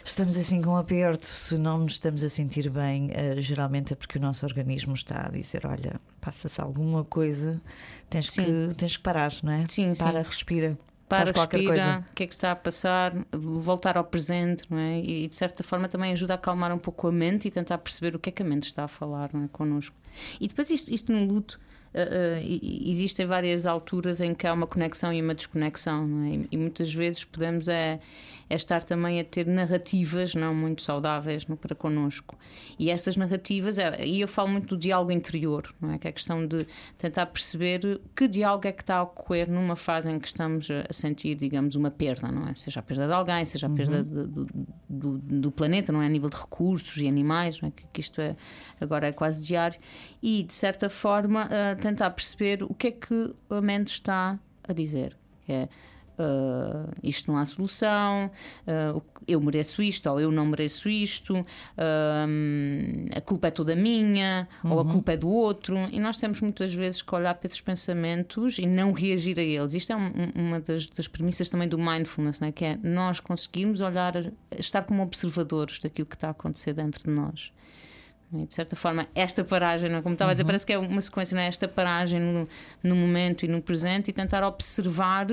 estamos 0.09 0.37
assim 0.37 0.61
com 0.61 0.71
um 0.71 0.77
aperto, 0.77 1.25
se 1.25 1.57
não 1.57 1.79
nos 1.79 1.93
estamos 1.93 2.23
a 2.23 2.29
sentir 2.29 2.69
bem, 2.69 3.11
uh, 3.11 3.39
geralmente 3.39 3.93
é 3.93 3.95
porque 3.95 4.17
o 4.17 4.21
nosso 4.21 4.45
organismo 4.45 4.93
está 4.93 5.27
a 5.27 5.29
dizer: 5.29 5.65
olha, 5.65 5.99
passa-se 6.21 6.59
alguma 6.61 7.03
coisa, 7.03 7.61
tens 8.09 8.29
que, 8.29 8.69
tens 8.77 8.97
que 8.97 9.03
parar, 9.03 9.33
não 9.43 9.51
é? 9.51 9.65
Sim, 9.67 9.93
Para, 9.97 10.23
sim. 10.23 10.29
respira. 10.29 10.77
Para, 11.09 11.31
respira, 11.31 12.05
o 12.11 12.13
que 12.13 12.23
é 12.23 12.27
que 12.27 12.33
está 12.33 12.51
a 12.51 12.55
passar, 12.55 13.13
voltar 13.31 13.97
ao 13.97 14.03
presente, 14.03 14.65
não 14.69 14.77
é? 14.77 14.99
E 14.99 15.27
de 15.27 15.35
certa 15.37 15.63
forma 15.63 15.87
também 15.87 16.11
ajuda 16.11 16.33
a 16.33 16.35
acalmar 16.35 16.73
um 16.73 16.77
pouco 16.77 17.07
a 17.07 17.11
mente 17.13 17.47
e 17.47 17.51
tentar 17.51 17.77
perceber 17.77 18.13
o 18.13 18.19
que 18.19 18.27
é 18.27 18.31
que 18.31 18.41
a 18.41 18.45
mente 18.45 18.63
está 18.63 18.83
a 18.83 18.87
falar 18.89 19.29
não 19.31 19.45
é? 19.45 19.47
connosco. 19.47 19.95
E 20.39 20.49
depois 20.49 20.69
isto, 20.69 20.93
isto 20.93 21.11
no 21.11 21.25
luto. 21.25 21.59
Uh, 21.93 22.43
uh, 22.43 22.89
existem 22.89 23.25
várias 23.25 23.65
alturas 23.65 24.19
em 24.19 24.35
que 24.35 24.45
há 24.45 24.53
uma 24.53 24.67
conexão 24.67 25.13
e 25.13 25.21
uma 25.21 25.33
desconexão, 25.33 26.05
não 26.05 26.25
é? 26.25 26.29
E, 26.31 26.47
e 26.51 26.57
muitas 26.57 26.93
vezes 26.93 27.23
podemos 27.23 27.69
é, 27.69 28.01
é 28.49 28.55
estar 28.55 28.83
também 28.83 29.19
a 29.19 29.23
ter 29.23 29.45
narrativas 29.45 30.33
não 30.33 30.53
muito 30.53 30.81
saudáveis 30.81 31.45
não, 31.47 31.55
para 31.55 31.75
connosco. 31.75 32.37
E 32.79 32.89
estas 32.89 33.17
narrativas, 33.17 33.77
é, 33.77 34.05
e 34.05 34.21
eu 34.21 34.27
falo 34.27 34.49
muito 34.49 34.75
do 34.75 34.77
diálogo 34.79 35.11
interior, 35.11 35.73
não 35.81 35.91
é? 35.91 35.97
que 35.97 36.07
é 36.07 36.09
a 36.09 36.13
questão 36.13 36.45
de 36.45 36.65
tentar 36.97 37.25
perceber 37.27 38.01
que 38.15 38.27
diálogo 38.27 38.67
é 38.67 38.71
que 38.71 38.81
está 38.81 38.97
a 38.97 39.03
ocorrer 39.03 39.49
numa 39.49 39.75
fase 39.75 40.09
em 40.09 40.19
que 40.19 40.27
estamos 40.27 40.69
a 40.69 40.93
sentir, 40.93 41.35
digamos, 41.35 41.75
uma 41.75 41.91
perda, 41.91 42.31
não 42.31 42.47
é? 42.47 42.55
Seja 42.55 42.79
a 42.79 42.83
perda 42.83 43.07
de 43.07 43.13
alguém, 43.13 43.45
seja 43.45 43.67
a 43.67 43.69
perda 43.69 43.97
uhum. 43.97 44.23
do, 44.27 44.45
do, 44.89 45.17
do, 45.17 45.51
planeta, 45.51 45.91
não 45.91 46.01
é? 46.01 46.05
A 46.05 46.09
nível 46.09 46.29
de 46.29 46.37
recursos 46.37 46.97
e 46.97 47.07
animais, 47.07 47.59
não 47.61 47.69
é? 47.69 47.71
que, 47.71 47.85
que 47.91 47.99
isto 47.99 48.21
é, 48.21 48.35
agora 48.79 49.07
é 49.07 49.11
quase 49.11 49.45
diário. 49.45 49.79
E, 50.21 50.43
de 50.43 50.53
certa 50.53 50.89
forma, 50.89 51.45
uh, 51.45 51.79
tentar 51.79 52.11
perceber 52.11 52.63
o 52.63 52.73
que 52.73 52.87
é 52.87 52.91
que 52.91 53.35
a 53.49 53.61
mente 53.61 53.87
está 53.87 54.39
a 54.67 54.73
dizer. 54.73 55.17
É, 55.47 55.67
uh, 56.17 56.91
isto 57.03 57.31
não 57.31 57.39
há 57.39 57.45
solução, 57.45 58.31
uh, 58.67 59.01
eu 59.27 59.39
mereço 59.41 59.81
isto 59.81 60.09
ou 60.09 60.19
eu 60.19 60.31
não 60.31 60.45
mereço 60.45 60.89
isto, 60.89 61.35
uh, 61.35 61.45
a 63.15 63.21
culpa 63.21 63.47
é 63.47 63.51
toda 63.51 63.75
minha 63.75 64.47
uhum. 64.63 64.71
ou 64.71 64.79
a 64.79 64.83
uhum. 64.83 64.89
culpa 64.89 65.13
é 65.13 65.17
do 65.17 65.29
outro. 65.29 65.77
E 65.91 65.99
nós 65.99 66.17
temos 66.17 66.41
muitas 66.41 66.73
vezes 66.73 67.01
que 67.01 67.13
olhar 67.13 67.35
para 67.35 67.47
esses 67.47 67.61
pensamentos 67.61 68.57
e 68.57 68.65
não 68.65 68.91
reagir 68.91 69.39
a 69.39 69.43
eles. 69.43 69.73
Isto 69.73 69.93
é 69.93 69.95
um, 69.95 70.11
uma 70.35 70.59
das, 70.59 70.87
das, 70.87 71.07
premissas 71.07 71.49
também 71.49 71.67
do 71.67 71.77
mindfulness, 71.77 72.39
né? 72.39 72.51
que 72.51 72.65
é 72.65 72.79
nós 72.81 73.19
conseguirmos 73.19 73.81
olhar, 73.81 74.13
estar 74.57 74.83
como 74.83 75.03
observadores 75.03 75.79
daquilo 75.79 76.07
que 76.07 76.15
está 76.15 76.29
a 76.29 76.31
acontecer 76.31 76.73
dentro 76.73 77.03
de 77.03 77.09
nós. 77.09 77.51
De 78.29 78.53
certa 78.53 78.75
forma, 78.75 79.07
esta 79.15 79.41
paragem, 79.41 79.89
como 80.01 80.13
estava 80.13 80.31
a 80.31 80.33
dizer, 80.33 80.43
uhum. 80.43 80.47
parece 80.47 80.65
que 80.65 80.73
é 80.73 80.77
uma 80.77 80.99
sequência, 80.99 81.33
não 81.33 81.41
é? 81.41 81.47
esta 81.47 81.65
paragem 81.65 82.19
no, 82.19 82.47
no 82.83 82.93
momento 82.93 83.45
e 83.45 83.47
no 83.47 83.61
presente 83.61 84.09
e 84.09 84.13
tentar 84.13 84.43
observar 84.43 85.27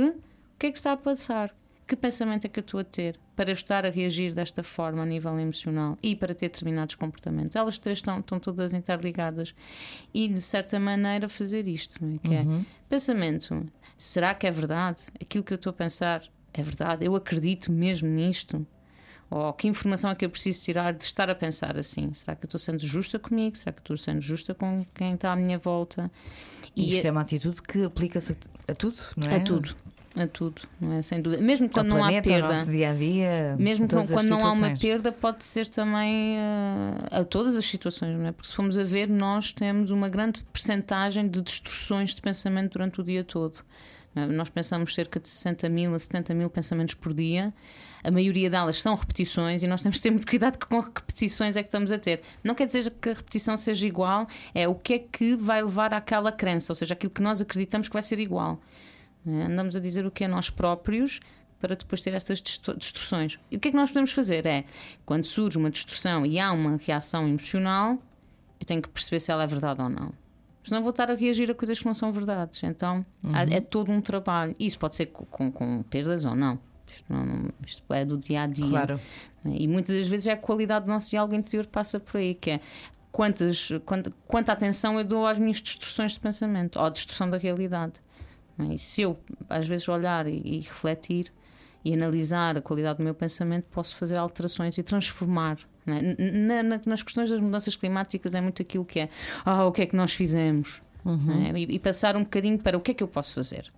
que 0.64 0.68
é 0.68 0.72
que 0.72 0.78
está 0.78 0.92
a 0.92 0.96
passar? 0.96 1.54
Que 1.86 1.94
pensamento 1.94 2.46
é 2.46 2.48
que 2.48 2.58
eu 2.58 2.62
estou 2.62 2.80
a 2.80 2.84
ter 2.84 3.20
para 3.36 3.50
eu 3.50 3.52
estar 3.52 3.84
a 3.84 3.90
reagir 3.90 4.32
desta 4.32 4.62
forma 4.62 5.02
a 5.02 5.04
nível 5.04 5.38
emocional 5.38 5.98
e 6.02 6.16
para 6.16 6.34
ter 6.34 6.48
determinados 6.48 6.94
comportamentos? 6.94 7.54
Elas 7.54 7.78
três 7.78 7.98
estão, 7.98 8.20
estão 8.20 8.40
todas 8.40 8.72
interligadas 8.72 9.54
e, 10.14 10.26
de 10.26 10.40
certa 10.40 10.80
maneira, 10.80 11.28
fazer 11.28 11.68
isto, 11.68 12.02
não 12.02 12.14
é? 12.14 12.18
Que 12.18 12.34
é 12.34 12.40
uhum. 12.40 12.60
é 12.60 12.64
pensamento. 12.88 13.66
Será 13.98 14.34
que 14.34 14.46
é 14.46 14.50
verdade? 14.50 15.02
Aquilo 15.20 15.44
que 15.44 15.52
eu 15.52 15.56
estou 15.56 15.68
a 15.68 15.74
pensar 15.74 16.22
é 16.54 16.62
verdade? 16.62 17.04
Eu 17.04 17.14
acredito 17.14 17.70
mesmo 17.70 18.08
nisto? 18.08 18.66
Ou 19.28 19.52
que 19.52 19.68
informação 19.68 20.10
é 20.10 20.14
que 20.14 20.24
eu 20.24 20.30
preciso 20.30 20.62
tirar 20.62 20.94
de 20.94 21.04
estar 21.04 21.28
a 21.28 21.34
pensar 21.34 21.76
assim? 21.76 22.14
Será 22.14 22.34
que 22.34 22.44
eu 22.44 22.48
estou 22.48 22.58
sendo 22.58 22.80
justa 22.80 23.18
comigo? 23.18 23.54
Será 23.54 23.72
que 23.72 23.82
estou 23.82 23.98
sendo 23.98 24.22
justa 24.22 24.54
com 24.54 24.86
quem 24.94 25.12
está 25.12 25.30
à 25.30 25.36
minha 25.36 25.58
volta? 25.58 26.10
E 26.74 26.90
isto 26.90 27.06
é 27.06 27.10
uma 27.10 27.20
atitude 27.20 27.60
que 27.60 27.84
aplica-se 27.84 28.34
a 28.66 28.74
tudo, 28.74 28.96
não 29.14 29.28
é? 29.28 29.36
A 29.36 29.40
tudo 29.40 29.76
a 30.16 30.26
tudo, 30.28 30.62
não 30.80 30.94
é? 30.94 31.02
Sem 31.02 31.20
dúvida. 31.20 31.42
Mesmo 31.42 31.68
quando 31.68 31.88
não 31.88 31.96
planeta, 31.96 32.28
há 32.28 32.32
perda. 32.32 32.48
Nosso 32.48 32.70
dia 32.70 32.90
a 32.90 32.94
dia, 32.94 33.56
mesmo 33.58 33.88
quando 33.88 34.28
não 34.28 34.46
há 34.46 34.52
uma 34.52 34.76
perda, 34.76 35.10
pode 35.10 35.44
ser 35.44 35.68
também 35.68 36.36
uh, 36.36 37.20
a 37.20 37.24
todas 37.24 37.56
as 37.56 37.64
situações, 37.64 38.16
não 38.16 38.26
é? 38.26 38.32
Porque 38.32 38.48
se 38.48 38.54
formos 38.54 38.78
a 38.78 38.84
ver, 38.84 39.08
nós 39.08 39.52
temos 39.52 39.90
uma 39.90 40.08
grande 40.08 40.44
percentagem 40.52 41.28
de 41.28 41.42
destruções 41.42 42.14
de 42.14 42.22
pensamento 42.22 42.74
durante 42.74 43.00
o 43.00 43.04
dia 43.04 43.24
todo. 43.24 43.58
É? 44.14 44.26
Nós 44.26 44.48
pensamos 44.48 44.94
cerca 44.94 45.18
de 45.18 45.28
60 45.28 45.68
mil 45.68 45.94
a 45.94 45.98
70 45.98 46.32
mil 46.34 46.48
pensamentos 46.48 46.94
por 46.94 47.12
dia. 47.12 47.52
A 48.04 48.10
maioria 48.10 48.50
delas 48.50 48.80
são 48.80 48.94
repetições 48.94 49.62
e 49.62 49.66
nós 49.66 49.80
temos 49.80 49.96
que 49.96 50.02
ter 50.02 50.10
muito 50.10 50.26
cuidado 50.26 50.58
com 50.58 50.82
que 50.82 51.00
repetições 51.00 51.56
é 51.56 51.62
que 51.62 51.68
estamos 51.68 51.90
a 51.90 51.98
ter. 51.98 52.20
Não 52.44 52.54
quer 52.54 52.66
dizer 52.66 52.88
que 53.00 53.08
a 53.08 53.14
repetição 53.14 53.56
seja 53.56 53.86
igual, 53.86 54.26
é 54.54 54.68
o 54.68 54.74
que 54.74 54.94
é 54.94 54.98
que 54.98 55.34
vai 55.34 55.62
levar 55.62 55.92
àquela 55.94 56.30
crença, 56.30 56.70
ou 56.70 56.76
seja, 56.76 56.92
aquilo 56.92 57.10
que 57.10 57.22
nós 57.22 57.40
acreditamos 57.40 57.88
que 57.88 57.94
vai 57.94 58.02
ser 58.02 58.18
igual. 58.20 58.60
É? 59.26 59.44
Andamos 59.44 59.76
a 59.76 59.80
dizer 59.80 60.06
o 60.06 60.10
que 60.10 60.24
é 60.24 60.28
nós 60.28 60.50
próprios 60.50 61.20
para 61.60 61.76
depois 61.76 62.00
ter 62.00 62.12
estas 62.12 62.42
distorções. 62.42 63.38
E 63.50 63.56
o 63.56 63.60
que 63.60 63.68
é 63.68 63.70
que 63.70 63.76
nós 63.76 63.90
podemos 63.90 64.12
fazer? 64.12 64.44
É, 64.44 64.64
quando 65.06 65.24
surge 65.24 65.56
uma 65.56 65.70
distorção 65.70 66.26
e 66.26 66.38
há 66.38 66.52
uma 66.52 66.76
reação 66.76 67.26
emocional, 67.26 67.98
eu 68.60 68.66
tenho 68.66 68.82
que 68.82 68.88
perceber 68.88 69.20
se 69.20 69.30
ela 69.30 69.44
é 69.44 69.46
verdade 69.46 69.80
ou 69.80 69.88
não. 69.88 70.12
Senão 70.62 70.82
vou 70.82 70.90
estar 70.90 71.10
a 71.10 71.14
reagir 71.14 71.50
a 71.50 71.54
coisas 71.54 71.78
que 71.78 71.86
não 71.86 71.94
são 71.94 72.12
verdades. 72.12 72.62
Então 72.62 73.04
uhum. 73.22 73.32
é 73.34 73.60
todo 73.60 73.90
um 73.90 74.00
trabalho. 74.00 74.54
Isso 74.58 74.78
pode 74.78 74.96
ser 74.96 75.06
com, 75.06 75.24
com, 75.24 75.50
com 75.50 75.82
perdas 75.84 76.24
ou 76.24 76.34
não. 76.34 76.58
Isto, 76.86 77.04
não. 77.08 77.48
isto, 77.66 77.94
é 77.94 78.04
do 78.04 78.18
dia 78.18 78.42
a 78.42 78.46
dia. 78.46 78.68
Claro. 78.68 79.00
E 79.44 79.66
muitas 79.68 79.96
das 79.96 80.06
vezes 80.06 80.26
é 80.26 80.32
a 80.32 80.36
qualidade 80.36 80.86
do 80.86 80.90
nosso 80.90 81.10
diálogo 81.10 81.34
interior 81.34 81.66
que 81.66 81.72
passa 81.72 81.98
por 81.98 82.18
aí, 82.18 82.34
que 82.34 82.52
é 82.52 82.60
quantas, 83.10 83.70
quanta, 83.84 84.12
quanta 84.26 84.52
atenção 84.52 84.98
eu 84.98 85.04
dou 85.04 85.26
às 85.26 85.38
minhas 85.38 85.62
distorções 85.62 86.12
de 86.12 86.20
pensamento 86.20 86.78
ou 86.78 86.84
à 86.84 86.90
distorção 86.90 87.28
da 87.28 87.36
realidade. 87.36 87.94
É? 88.58 88.74
E 88.74 88.78
se 88.78 89.02
eu, 89.02 89.18
às 89.48 89.66
vezes, 89.66 89.88
olhar 89.88 90.26
e, 90.26 90.40
e, 90.44 90.60
refletir 90.60 91.32
e 91.84 91.92
analisar 91.92 92.56
a 92.56 92.62
qualidade 92.62 92.98
do 92.98 93.04
meu 93.04 93.14
pensamento, 93.14 93.64
posso 93.70 93.96
fazer 93.96 94.16
alterações 94.16 94.78
e 94.78 94.82
transformar. 94.82 95.58
É? 95.86 96.32
Na, 96.38 96.62
na, 96.62 96.80
nas 96.86 97.02
questões 97.02 97.30
das 97.30 97.40
mudanças 97.40 97.76
climáticas, 97.76 98.34
é 98.34 98.40
muito 98.40 98.62
aquilo 98.62 98.84
que 98.84 99.00
é: 99.00 99.08
ah, 99.44 99.66
o 99.66 99.72
que 99.72 99.82
é 99.82 99.86
que 99.86 99.96
nós 99.96 100.14
fizemos? 100.14 100.82
Uhum. 101.04 101.46
É? 101.46 101.58
E, 101.58 101.74
e, 101.74 101.78
passar 101.78 102.16
um 102.16 102.22
bocadinho 102.22 102.58
para 102.58 102.76
o 102.76 102.80
que 102.80 102.92
é 102.92 102.94
que 102.94 103.02
eu 103.02 103.08
posso 103.08 103.34
fazer. 103.34 103.70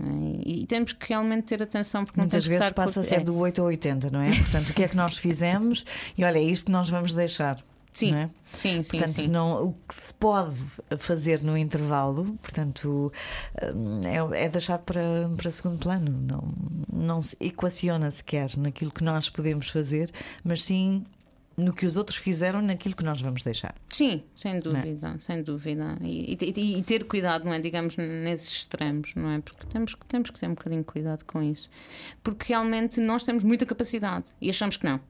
É? 0.00 0.04
E, 0.44 0.62
e 0.62 0.66
temos 0.66 0.92
que 0.92 1.08
realmente 1.08 1.44
ter 1.44 1.62
atenção 1.62 2.04
porque 2.04 2.18
muitas 2.20 2.46
vezes 2.46 2.70
passa 2.70 3.00
a 3.00 3.04
ser 3.04 3.16
é. 3.16 3.20
do 3.20 3.36
8 3.36 3.60
ao 3.60 3.66
80, 3.66 4.10
não 4.10 4.20
é? 4.20 4.28
Portanto, 4.28 4.70
o 4.70 4.74
que 4.74 4.82
é 4.84 4.88
que 4.88 4.96
nós 4.96 5.16
fizemos 5.18 5.84
e 6.16 6.24
olha, 6.24 6.38
isto 6.38 6.70
nós 6.70 6.88
vamos 6.88 7.12
deixar. 7.12 7.62
Sim, 7.96 8.14
é? 8.14 8.30
sim, 8.52 8.82
sim. 8.82 8.98
Portanto, 8.98 9.16
sim. 9.16 9.28
Não, 9.28 9.68
o 9.68 9.72
que 9.88 9.94
se 9.94 10.12
pode 10.12 10.56
fazer 10.98 11.42
no 11.42 11.56
intervalo, 11.56 12.36
portanto, 12.42 13.10
hum, 13.74 14.00
é, 14.34 14.44
é 14.44 14.48
deixado 14.50 14.82
para, 14.82 15.30
para 15.34 15.50
segundo 15.50 15.78
plano. 15.78 16.10
Não, 16.10 16.52
não 16.92 17.22
se 17.22 17.34
equaciona 17.40 18.10
sequer 18.10 18.54
naquilo 18.58 18.90
que 18.90 19.02
nós 19.02 19.30
podemos 19.30 19.70
fazer, 19.70 20.10
mas 20.44 20.62
sim 20.62 21.06
no 21.56 21.72
que 21.72 21.86
os 21.86 21.96
outros 21.96 22.18
fizeram 22.18 22.60
naquilo 22.60 22.94
que 22.94 23.02
nós 23.02 23.20
vamos 23.22 23.42
deixar. 23.42 23.74
Sim, 23.88 24.22
sem 24.34 24.56
é? 24.56 24.60
dúvida, 24.60 25.14
é? 25.16 25.18
sem 25.18 25.42
dúvida. 25.42 25.96
E, 26.02 26.36
e, 26.38 26.78
e, 26.78 26.82
ter 26.82 27.04
cuidado, 27.04 27.46
não 27.46 27.54
é? 27.54 27.60
Digamos, 27.60 27.96
nesses 27.96 28.56
extremos, 28.56 29.14
não 29.14 29.30
é? 29.30 29.40
Porque 29.40 29.64
temos, 29.66 29.96
temos 30.06 30.28
que 30.28 30.38
ter 30.38 30.46
um 30.48 30.54
bocadinho 30.54 30.82
de 30.82 30.86
cuidado 30.86 31.24
com 31.24 31.42
isso. 31.42 31.70
Porque 32.22 32.52
realmente 32.52 33.00
nós 33.00 33.24
temos 33.24 33.42
muita 33.42 33.64
capacidade 33.64 34.34
e 34.38 34.50
achamos 34.50 34.76
que 34.76 34.84
não. 34.84 35.00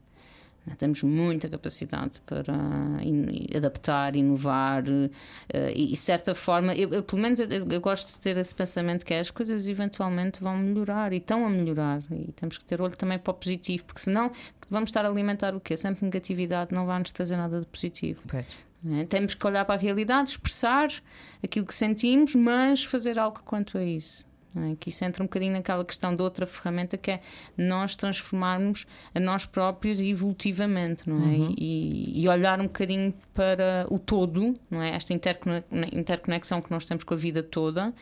Temos 0.74 1.02
muita 1.02 1.48
capacidade 1.48 2.20
para 2.22 2.54
adaptar, 3.56 4.16
inovar 4.16 4.84
eh, 5.48 5.72
e, 5.74 5.86
de 5.86 5.96
certa 5.96 6.34
forma, 6.34 6.74
eu, 6.74 6.90
eu 6.90 7.02
pelo 7.02 7.22
menos 7.22 7.38
eu, 7.38 7.48
eu, 7.48 7.80
gosto 7.80 8.08
de 8.08 8.20
ter 8.20 8.36
esse 8.36 8.54
pensamento 8.54 9.04
que 9.04 9.14
é, 9.14 9.20
as 9.20 9.30
coisas 9.30 9.68
eventualmente 9.68 10.42
vão 10.42 10.58
melhorar 10.58 11.12
e 11.12 11.18
estão 11.18 11.46
a 11.46 11.48
melhorar 11.48 12.02
e 12.10 12.32
temos 12.32 12.58
que 12.58 12.64
ter 12.64 12.80
olho 12.80 12.96
também 12.96 13.18
para 13.18 13.30
o 13.30 13.34
positivo, 13.34 13.84
porque 13.84 14.00
senão 14.00 14.32
vamos 14.68 14.88
estar 14.88 15.04
a 15.04 15.08
alimentar 15.08 15.54
o 15.54 15.60
quê? 15.60 15.76
Sempre 15.76 16.04
negatividade, 16.04 16.74
não 16.74 16.84
vai 16.84 16.98
nos 16.98 17.12
trazer 17.12 17.36
nada 17.36 17.60
de 17.60 17.66
positivo. 17.66 18.22
É? 19.00 19.04
Temos 19.04 19.34
que 19.34 19.46
olhar 19.46 19.64
para 19.64 19.76
a 19.76 19.78
realidade, 19.78 20.30
expressar 20.30 20.88
aquilo 21.42 21.66
que 21.66 21.74
sentimos, 21.74 22.34
mas 22.34 22.84
fazer 22.84 23.18
algo 23.18 23.40
quanto 23.44 23.78
a 23.78 23.84
isso. 23.84 24.25
É? 24.56 24.76
Que 24.76 24.88
isso 24.88 25.04
entra 25.04 25.22
um 25.22 25.26
bocadinho 25.26 25.52
naquela 25.52 25.84
questão 25.84 26.14
de 26.16 26.22
outra 26.22 26.46
ferramenta 26.46 26.96
que 26.96 27.10
é 27.10 27.20
nós 27.56 27.94
transformarmos 27.94 28.86
a 29.14 29.20
nós 29.20 29.44
próprios 29.44 30.00
evolutivamente, 30.00 31.08
não 31.08 31.18
é? 31.18 31.36
Uhum. 31.36 31.54
E, 31.56 32.22
e, 32.22 32.28
olhar 32.28 32.58
um 32.60 32.64
bocadinho 32.64 33.12
para 33.34 33.86
o 33.90 33.98
todo, 33.98 34.58
não 34.70 34.80
é? 34.80 34.90
Esta 34.90 35.12
interconexão 35.12 36.62
que 36.62 36.70
nós 36.70 36.84
temos 36.84 37.04
com 37.04 37.14
a 37.14 37.16
vida 37.16 37.42
toda 37.42 37.92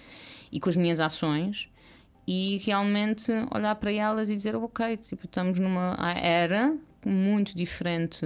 e 0.52 0.60
com 0.60 0.68
as 0.68 0.76
minhas 0.76 1.00
ações 1.00 1.68
e 2.26 2.58
realmente 2.64 3.30
olhar 3.54 3.74
para 3.74 3.92
elas 3.92 4.30
e 4.30 4.36
dizer 4.36 4.56
ok, 4.56 4.96
tipo, 4.96 5.26
estamos 5.26 5.58
numa 5.58 5.96
era 6.16 6.74
muito 7.08 7.56
diferente 7.56 8.24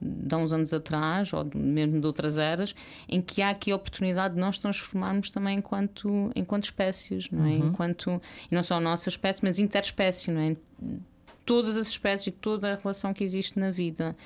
de 0.00 0.34
há 0.34 0.38
uns 0.38 0.52
anos 0.52 0.72
atrás, 0.72 1.32
ou 1.32 1.48
mesmo 1.54 2.00
de 2.00 2.06
outras 2.06 2.38
eras, 2.38 2.74
em 3.08 3.20
que 3.20 3.42
há 3.42 3.50
aqui 3.50 3.70
a 3.70 3.76
oportunidade 3.76 4.34
de 4.34 4.40
nós 4.40 4.58
transformarmos 4.58 5.30
também 5.30 5.58
enquanto, 5.58 6.30
enquanto 6.34 6.64
espécies, 6.64 7.30
não 7.30 7.44
é? 7.44 7.50
Uhum. 7.50 7.68
Enquanto, 7.68 8.22
e 8.50 8.54
não 8.54 8.62
só 8.62 8.76
a 8.76 8.80
nossa 8.80 9.08
espécie, 9.08 9.40
mas 9.42 9.58
interespécie, 9.58 10.30
não 10.30 10.40
é? 10.40 10.56
Todas 11.44 11.76
as 11.76 11.88
espécies 11.88 12.28
e 12.28 12.30
toda 12.32 12.72
a 12.72 12.76
relação 12.76 13.14
que 13.14 13.22
existe 13.22 13.58
na 13.58 13.70
vida. 13.70 14.16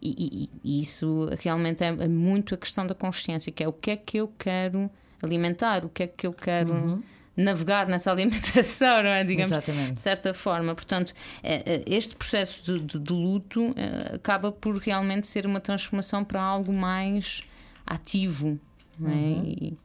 E, 0.00 0.48
e, 0.64 0.78
e 0.78 0.80
isso 0.80 1.28
realmente 1.38 1.84
é, 1.84 1.88
é, 1.88 2.08
muito 2.08 2.54
a 2.54 2.58
questão 2.58 2.86
da 2.86 2.94
consciência, 2.94 3.52
que 3.52 3.62
é 3.62 3.68
o 3.68 3.72
que 3.72 3.90
é 3.90 3.96
que 3.96 4.16
eu 4.16 4.32
quero 4.38 4.90
alimentar, 5.22 5.84
o 5.84 5.90
que 5.90 6.04
é 6.04 6.06
que 6.06 6.26
eu 6.26 6.32
quero. 6.32 6.72
Uhum 6.72 7.02
navegar 7.42 7.86
nessa 7.86 8.10
alimentação, 8.12 9.02
não 9.02 9.10
é? 9.10 9.24
Digamos, 9.24 9.52
Exatamente. 9.52 9.92
de 9.92 10.02
certa 10.02 10.34
forma. 10.34 10.74
Portanto, 10.74 11.12
é, 11.42 11.74
é, 11.74 11.84
este 11.86 12.14
processo 12.14 12.62
de, 12.64 12.80
de, 12.80 12.98
de 12.98 13.12
luto 13.12 13.74
é, 13.76 14.14
acaba 14.16 14.52
por 14.52 14.76
realmente 14.76 15.26
ser 15.26 15.46
uma 15.46 15.60
transformação 15.60 16.24
para 16.24 16.40
algo 16.40 16.72
mais 16.72 17.42
ativo 17.86 18.58
é? 19.00 19.04
uhum. 19.04 19.44
e, 19.46 19.78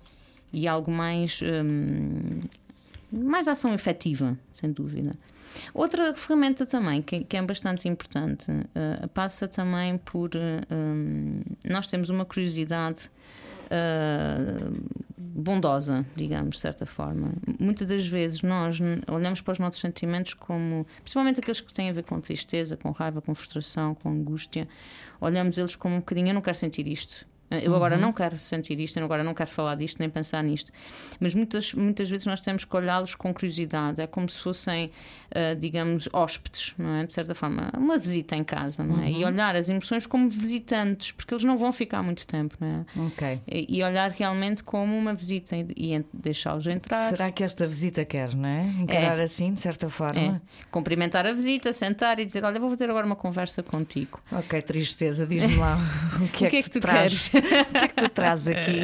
e, 0.53 0.67
algo 0.67 0.91
mais. 0.91 1.41
Hum, 1.41 2.41
mais 3.11 3.47
ação 3.47 3.73
efetiva, 3.73 4.37
sem 4.51 4.71
dúvida. 4.71 5.15
Outra 5.73 6.13
ferramenta 6.13 6.65
também 6.65 7.01
que, 7.01 7.23
que 7.23 7.37
é 7.37 7.41
bastante 7.41 7.87
importante 7.87 8.51
uh, 8.51 9.07
passa 9.13 9.47
também 9.47 9.97
por. 9.97 10.31
Uh, 10.35 11.55
nós 11.63 11.87
temos 11.87 12.09
uma 12.09 12.25
curiosidade 12.25 13.09
uh, 13.65 15.05
bondosa, 15.17 16.05
digamos, 16.15 16.55
de 16.55 16.61
certa 16.61 16.85
forma. 16.85 17.33
Muitas 17.59 17.87
das 17.87 18.07
vezes 18.07 18.41
nós 18.41 18.79
olhamos 19.07 19.41
para 19.41 19.51
os 19.51 19.59
nossos 19.59 19.81
sentimentos 19.81 20.33
como, 20.33 20.87
principalmente 21.01 21.39
aqueles 21.39 21.59
que 21.59 21.73
têm 21.73 21.89
a 21.89 21.93
ver 21.93 22.03
com 22.03 22.19
tristeza, 22.21 22.77
com 22.77 22.91
raiva, 22.91 23.21
com 23.21 23.35
frustração, 23.35 23.93
com 23.95 24.09
angústia, 24.09 24.67
olhamos 25.19 25.57
eles 25.57 25.75
como 25.75 25.95
um 25.95 25.99
bocadinho: 25.99 26.29
eu 26.29 26.33
não 26.33 26.41
quero 26.41 26.57
sentir 26.57 26.87
isto. 26.87 27.27
Eu 27.63 27.75
agora 27.75 27.97
não 27.97 28.11
quero 28.13 28.37
sentir 28.37 28.79
isto, 28.79 28.97
eu 28.97 29.05
agora 29.05 29.23
não 29.23 29.33
quero 29.33 29.49
falar 29.49 29.75
disto, 29.75 29.99
nem 29.99 30.09
pensar 30.09 30.43
nisto. 30.43 30.71
Mas 31.19 31.33
muitas, 31.35 31.73
muitas 31.73 32.09
vezes 32.09 32.25
nós 32.25 32.41
temos 32.41 32.65
que 32.65 32.75
olhá-los 32.75 33.15
com 33.15 33.33
curiosidade. 33.33 34.01
É 34.01 34.07
como 34.07 34.29
se 34.29 34.39
fossem, 34.39 34.91
uh, 35.31 35.55
digamos, 35.57 36.09
hóspedes, 36.13 36.73
não 36.77 36.95
é? 36.95 37.05
De 37.05 37.13
certa 37.13 37.35
forma, 37.35 37.71
uma 37.77 37.97
visita 37.97 38.35
em 38.35 38.43
casa, 38.43 38.83
não 38.83 39.01
é? 39.01 39.11
E 39.11 39.25
olhar 39.25 39.55
as 39.55 39.69
emoções 39.69 40.05
como 40.05 40.29
visitantes, 40.29 41.11
porque 41.11 41.33
eles 41.33 41.43
não 41.43 41.57
vão 41.57 41.71
ficar 41.71 42.03
muito 42.03 42.25
tempo, 42.25 42.55
não 42.59 42.67
é? 42.67 43.05
Ok. 43.07 43.41
E, 43.47 43.77
e 43.77 43.83
olhar 43.83 44.11
realmente 44.11 44.63
como 44.63 44.97
uma 44.97 45.13
visita 45.13 45.55
e, 45.55 45.65
e 45.75 46.05
deixá-los 46.13 46.67
entrar. 46.67 47.09
Será 47.09 47.31
que 47.31 47.43
esta 47.43 47.65
visita 47.67 48.05
quer, 48.05 48.35
não 48.35 48.49
é? 48.49 48.61
Encarar 48.79 49.19
assim, 49.19 49.53
de 49.53 49.61
certa 49.61 49.89
forma. 49.89 50.19
É. 50.19 50.41
Cumprimentar 50.71 51.25
a 51.25 51.33
visita, 51.33 51.71
sentar 51.73 52.19
e 52.19 52.25
dizer: 52.25 52.43
Olha, 52.43 52.59
vou 52.59 52.75
ter 52.75 52.89
agora 52.89 53.05
uma 53.05 53.15
conversa 53.15 53.63
contigo. 53.63 54.19
Ok, 54.31 54.61
tristeza, 54.61 55.25
diz-me 55.25 55.55
lá 55.57 55.77
o 56.21 56.27
que, 56.29 56.43
O 56.43 56.47
é 56.47 56.49
que 56.49 56.57
é 56.57 56.61
que, 56.61 56.63
que 56.63 56.69
tu 56.69 56.79
trazes? 56.79 57.31
o 57.69 57.71
que 57.71 57.77
é 57.77 57.87
que 57.87 57.95
tu 57.95 58.09
trazes 58.09 58.47
aqui? 58.47 58.81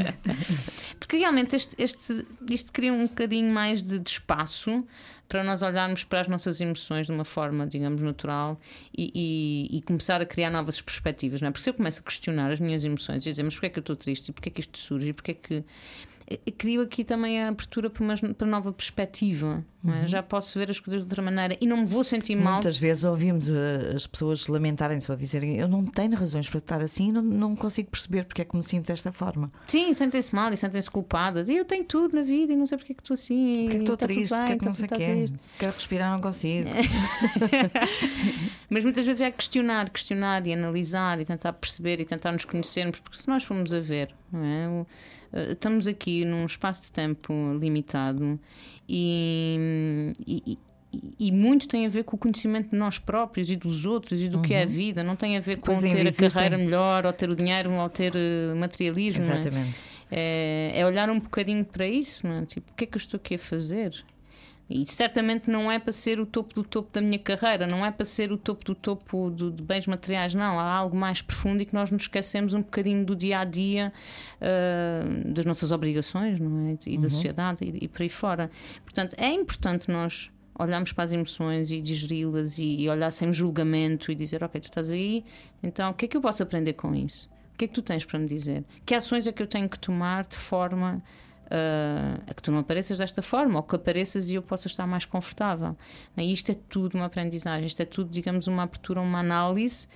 Porque 0.99 1.17
realmente 1.17 1.55
este, 1.55 1.75
este, 1.81 2.25
isto 2.49 2.71
cria 2.71 2.93
um 2.93 3.03
bocadinho 3.07 3.51
mais 3.53 3.83
de, 3.83 3.99
de 3.99 4.09
espaço 4.09 4.85
para 5.27 5.43
nós 5.43 5.61
olharmos 5.61 6.03
para 6.03 6.19
as 6.21 6.27
nossas 6.27 6.59
emoções 6.59 7.05
de 7.07 7.11
uma 7.13 7.23
forma, 7.23 7.65
digamos, 7.65 8.01
natural 8.01 8.59
e, 8.97 9.11
e- 9.71 9.77
e 9.77 9.81
começar 9.83 10.21
a 10.21 10.25
criar 10.25 10.49
novas 10.49 10.81
perspectivas, 10.81 11.41
não 11.41 11.47
é? 11.47 11.51
Porque 11.51 11.63
se 11.63 11.69
eu 11.69 11.73
começo 11.73 12.01
a 12.01 12.03
questionar 12.03 12.51
as 12.51 12.59
minhas 12.59 12.83
emoções 12.83 13.25
e 13.25 13.29
dizer, 13.29 13.43
mas 13.43 13.53
porquê 13.53 13.67
é 13.67 13.69
que 13.69 13.79
eu 13.79 13.81
estou 13.81 13.95
triste 13.95 14.27
e 14.29 14.31
porquê 14.33 14.49
é 14.49 14.51
que 14.51 14.59
isto 14.61 14.77
surge 14.77 15.07
e 15.09 15.13
porquê 15.13 15.31
é 15.31 15.33
que. 15.33 15.63
Eh, 16.45 16.51
Crio 16.51 16.81
aqui 16.81 17.03
também 17.03 17.41
a 17.41 17.47
abertura 17.47 17.89
para 17.89 18.03
uma, 18.03 18.15
para 18.15 18.47
nova 18.47 18.71
perspectiva. 18.71 19.63
é? 19.87 20.07
Já 20.07 20.21
posso 20.21 20.59
ver 20.59 20.69
as 20.69 20.79
coisas 20.79 21.01
de 21.01 21.05
outra 21.05 21.21
maneira 21.21 21.57
e 21.59 21.65
não 21.65 21.77
me 21.77 21.85
vou 21.85 22.03
sentir 22.03 22.35
mal. 22.35 22.53
Muitas 22.53 22.77
vezes 22.77 23.03
ouvimos 23.03 23.49
uh, 23.49 23.95
as 23.95 24.05
pessoas 24.05 24.47
lamentarem-se 24.47 25.09
ou 25.11 25.17
dizerem 25.17 25.57
eu 25.57 25.67
não 25.67 25.85
tenho 25.85 26.15
razões 26.15 26.49
para 26.49 26.59
estar 26.59 26.81
assim, 26.81 27.11
não, 27.11 27.21
não 27.21 27.55
consigo 27.55 27.89
perceber 27.89 28.25
porque 28.25 28.41
é 28.41 28.45
que 28.45 28.55
me 28.55 28.63
sinto 28.63 28.87
desta 28.87 29.11
forma. 29.11 29.51
Sim, 29.67 29.93
sentem-se 29.93 30.33
mal 30.35 30.51
e 30.53 30.57
sentem-se 30.57 30.89
culpadas. 30.89 31.49
E 31.49 31.55
eu 31.55 31.65
tenho 31.65 31.83
tudo 31.83 32.15
na 32.15 32.21
vida 32.21 32.53
e 32.53 32.55
não 32.55 32.65
sei 32.65 32.77
porque 32.77 32.93
é 32.93 32.95
que 32.95 33.01
estou 33.01 33.13
assim. 33.13 33.63
Porque 33.63 33.75
é 33.75 33.77
que 33.77 33.83
estou 33.83 33.97
triste, 33.97 34.35
bem, 34.35 34.39
porque 34.39 34.53
é 34.53 34.57
que 34.57 34.65
não 34.65 34.73
sei 34.73 34.85
o 34.85 34.89
quê. 34.89 35.25
Quero 35.57 35.73
respirar, 35.73 36.11
não 36.11 36.19
consigo. 36.19 36.69
Mas 38.69 38.83
muitas 38.83 39.05
vezes 39.05 39.21
é 39.21 39.31
questionar, 39.31 39.89
questionar 39.89 40.45
e 40.47 40.53
analisar 40.53 41.19
e 41.19 41.25
tentar 41.25 41.53
perceber 41.53 41.99
e 41.99 42.05
tentar 42.05 42.31
nos 42.31 42.45
conhecermos, 42.45 42.99
porque 42.99 43.17
se 43.17 43.27
nós 43.27 43.43
formos 43.43 43.73
a 43.73 43.79
ver, 43.79 44.13
não 44.31 44.43
é? 44.43 44.85
Eh, 45.33 45.51
Estamos 45.53 45.87
aqui 45.87 46.25
num 46.25 46.45
espaço 46.45 46.83
de 46.83 46.91
tempo 46.91 47.33
limitado 47.59 48.39
e, 48.87 50.13
e- 50.27 50.57
e- 51.19 51.31
muito 51.31 51.67
tem 51.67 51.85
a 51.85 51.89
ver 51.89 52.03
com 52.03 52.15
o 52.15 52.19
conhecimento 52.19 52.71
de 52.71 52.75
nós 52.75 52.99
próprios 52.99 53.49
e 53.49 53.55
dos 53.55 53.85
outros 53.85 54.19
e 54.21 54.27
do 54.27 54.41
que 54.41 54.53
é 54.53 54.63
a 54.63 54.65
vida. 54.65 55.03
Não 55.03 55.15
tem 55.15 55.37
a 55.37 55.39
ver 55.39 55.57
com 55.57 55.67
Pois 55.67 55.83
ainda 55.83 56.11
ter 56.11 56.25
a 56.25 56.29
carreira 56.31 56.57
melhor 56.57 57.05
ou 57.05 57.13
ter 57.13 57.29
o 57.29 57.35
dinheiro 57.35 57.73
ou 57.73 57.89
ter 57.89 58.13
eh, 58.15 58.53
materialismo. 58.55 59.21
é? 59.21 59.25
Exatamente. 59.25 59.75
É, 60.13 60.71
é 60.75 60.85
olhar 60.85 61.09
um 61.09 61.19
bocadinho 61.19 61.63
para 61.63 61.87
isso, 61.87 62.27
não 62.27 62.39
é? 62.39 62.45
Tipo, 62.45 62.69
o 62.71 62.75
que 62.75 62.83
é 62.83 62.87
que 62.87 62.97
eu 62.97 62.99
estou 62.99 63.17
aqui 63.17 63.35
a 63.35 63.39
fazer? 63.39 64.03
E 64.71 64.85
certamente 64.85 65.49
não 65.49 65.71
é 65.71 65.77
para 65.79 65.91
ser 65.91 66.19
o 66.19 66.25
topo 66.25 66.53
do 66.55 66.63
topo 66.63 66.89
da 66.93 67.01
minha 67.01 67.19
carreira, 67.19 67.67
não 67.67 67.85
é 67.85 67.91
para 67.91 68.05
ser 68.05 68.31
o 68.31 68.37
topo 68.37 68.63
do 68.65 68.73
topo 68.73 69.29
do- 69.29 69.51
de 69.51 69.61
bens 69.61 69.85
materiais, 69.87 70.33
não. 70.33 70.59
Há 70.59 70.71
algo 70.73 70.95
mais 70.95 71.21
profundo 71.21 71.61
e 71.61 71.65
que 71.65 71.73
nós 71.73 71.91
nos 71.91 72.03
esquecemos 72.03 72.53
um 72.53 72.61
bocadinho 72.61 73.05
do 73.05 73.15
dia 73.15 73.39
a 73.39 73.43
dia, 73.45 73.91
ah, 74.39 75.03
das 75.25 75.45
nossas 75.45 75.71
obrigações, 75.71 76.39
não 76.39 76.69
é? 76.69 76.77
E 76.87 76.97
da 76.97 77.09
sociedade 77.09 77.63
e, 77.65 77.85
e 77.85 77.87
por 77.87 78.01
aí 78.01 78.09
fora. 78.09 78.49
Portanto, 78.83 79.15
é 79.17 79.29
importante 79.31 79.89
nós 79.89 80.31
olharmos 80.57 80.93
para 80.93 81.03
as 81.05 81.11
emoções 81.13 81.71
e 81.71 81.81
digeri-las 81.81 82.57
e, 82.57 82.81
e 82.81 82.89
olhar 82.89 83.11
sem 83.11 83.31
julgamento 83.33 84.11
e 84.11 84.15
dizer: 84.15 84.43
Ok, 84.43 84.59
tu 84.61 84.65
estás 84.65 84.89
aí, 84.91 85.23
então 85.61 85.89
o 85.91 85.93
que 85.93 86.05
é 86.05 86.07
que 86.07 86.17
eu 86.17 86.21
posso 86.21 86.43
aprender 86.43 86.73
com 86.73 86.93
isso? 86.95 87.29
O 87.53 87.57
que 87.57 87.65
é 87.65 87.67
que 87.67 87.73
tu 87.73 87.81
tens 87.81 88.05
para 88.05 88.17
me 88.17 88.25
dizer? 88.27 88.63
Que 88.85 88.95
ações 88.95 89.27
é 89.27 89.31
que 89.31 89.41
eu 89.43 89.47
tenho 89.47 89.69
que 89.69 89.77
tomar 89.77 90.25
de 90.25 90.35
forma 90.35 91.01
ah, 91.51 92.19
a 92.27 92.33
que 92.33 92.41
tu 92.41 92.51
não 92.51 92.59
apareças 92.59 92.97
desta 92.97 93.21
forma 93.21 93.57
ou 93.57 93.63
que 93.63 93.75
apareças 93.75 94.29
e 94.29 94.35
eu 94.35 94.41
possa 94.41 94.67
estar 94.67 94.87
mais 94.87 95.05
confortável? 95.05 95.75
E 96.17 96.31
isto 96.31 96.51
é 96.51 96.55
tudo 96.69 96.95
uma 96.95 97.05
aprendizagem, 97.05 97.65
isto 97.67 97.81
é 97.81 97.85
tudo, 97.85 98.09
digamos, 98.09 98.47
uma 98.47 98.63
abertura, 98.63 99.01
uma 99.01 99.19
análise 99.19 99.87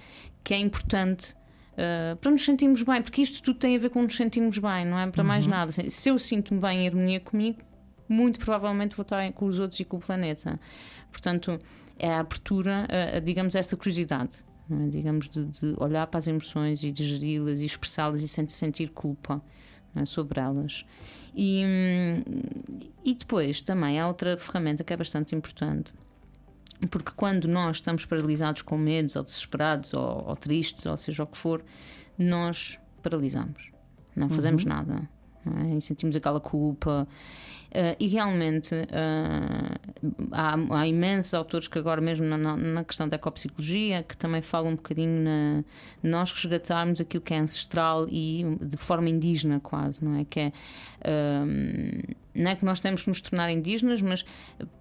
que 0.44 0.54
é 0.54 0.58
importante. 0.60 1.34
ah, 1.78 2.16
para 2.22 2.32
nos 2.32 2.44
sentirmos 2.46 2.84
bem, 2.84 3.02
porque 3.02 3.22
isto 3.22 3.42
tudo 3.42 3.58
tem 3.60 3.76
a 3.76 3.80
ver 3.80 3.90
com 3.90 4.02
nos 4.04 4.16
sentirmos 4.16 4.58
bem, 4.58 4.86
não 4.86 5.00
é 5.00 5.10
para 5.10 5.24
mais 5.24 5.46
nada. 5.48 5.70
Assim, 5.70 5.90
Se 5.90 6.10
eu 6.10 6.20
sinto-me 6.20 6.60
bem 6.60 6.84
em 6.84 6.88
harmonia 6.88 7.20
comigo, 7.20 7.60
muito 8.08 8.38
provavelmente 8.40 8.96
vou 8.96 9.02
estar 9.04 9.32
com 9.34 9.46
os 9.46 9.60
outros 9.60 9.80
e 9.80 9.84
com 9.86 9.98
o 9.98 10.00
planeta. 10.00 10.60
Portanto, 11.12 11.58
é 11.98 12.10
a 12.12 12.20
abertura, 12.20 12.86
a, 12.90 13.18
a, 13.18 13.20
digamos, 13.20 13.56
a 13.56 13.60
essa 13.60 13.76
curiosidade, 13.76 14.38
é? 14.70 14.88
digamos, 14.90 15.28
de, 15.30 15.46
de 15.46 15.74
olhar 15.78 16.06
para 16.08 16.18
as 16.20 16.28
emoções 16.28 16.84
e 16.84 16.92
digeri-las 16.92 17.62
e 17.62 17.66
expressá-las 17.66 18.22
e 18.22 18.28
sen- 18.28 18.48
sentir 18.50 18.90
culpa 18.90 19.42
é? 19.96 20.06
sobre 20.06 20.40
elas. 20.40 20.86
E, 21.36 21.64
hum, 21.66 22.24
e 23.04 23.14
depois 23.14 23.62
também 23.62 24.00
há 24.00 24.08
outra 24.08 24.38
ferramenta 24.38 24.84
que 24.84 24.94
é 24.94 24.98
bastante 24.98 25.36
importante. 25.36 25.94
Porque 26.90 27.12
quando 27.16 27.48
nós 27.48 27.77
estamos 27.77 28.05
paralisados 28.05 28.62
com 28.62 28.77
medos, 28.77 29.16
ou 29.16 29.24
desesperados, 29.24 29.94
ou, 29.94 30.25
ou 30.27 30.36
tristes, 30.36 30.86
ou 30.86 30.98
seja 30.98 31.24
o 31.24 31.27
que 31.27 31.38
for, 31.38 31.64
nós 32.18 32.79
paralisamos. 33.01 33.72
Não 34.16 34.29
fazemos 34.29 34.64
nada. 34.66 35.10
É? 35.66 35.77
E 35.77 35.81
sentimos 35.81 36.16
aquela 36.16 36.40
culpa. 36.40 37.08
Eh, 37.72 37.96
e 38.00 38.08
realmente 38.08 38.74
eh, 38.74 39.96
há, 40.31 40.55
há 40.79 40.88
imensos 40.88 41.34
autores 41.34 41.68
que 41.68 41.77
agora 41.77 42.00
mesmo 42.00 42.25
na, 42.25 42.38
na- 42.55 42.84
questão 42.86 43.10
da 43.10 43.16
ecopsicologia 43.18 44.01
que 44.03 44.16
também 44.16 44.42
falam 44.42 44.72
um 44.72 44.75
bocadinho 44.75 45.24
na 45.24 45.64
nós 46.01 46.31
resgatarmos 46.31 47.01
aquilo 47.01 47.22
que 47.22 47.34
é 47.34 47.38
ancestral 47.38 48.08
e 48.10 48.46
de 48.62 48.77
forma 48.77 49.10
indígena 49.10 49.60
quase, 49.60 50.05
não 50.05 50.16
é? 50.18 50.24
Que 50.24 50.40
é 50.40 50.51
hum, 51.44 52.00
não 52.34 52.51
é 52.51 52.55
que 52.55 52.64
nós 52.64 52.79
temos 52.79 53.01
que 53.01 53.10
nos 53.10 53.20
tornar 53.22 53.50
indígenas, 53.51 54.01
mas 54.01 54.25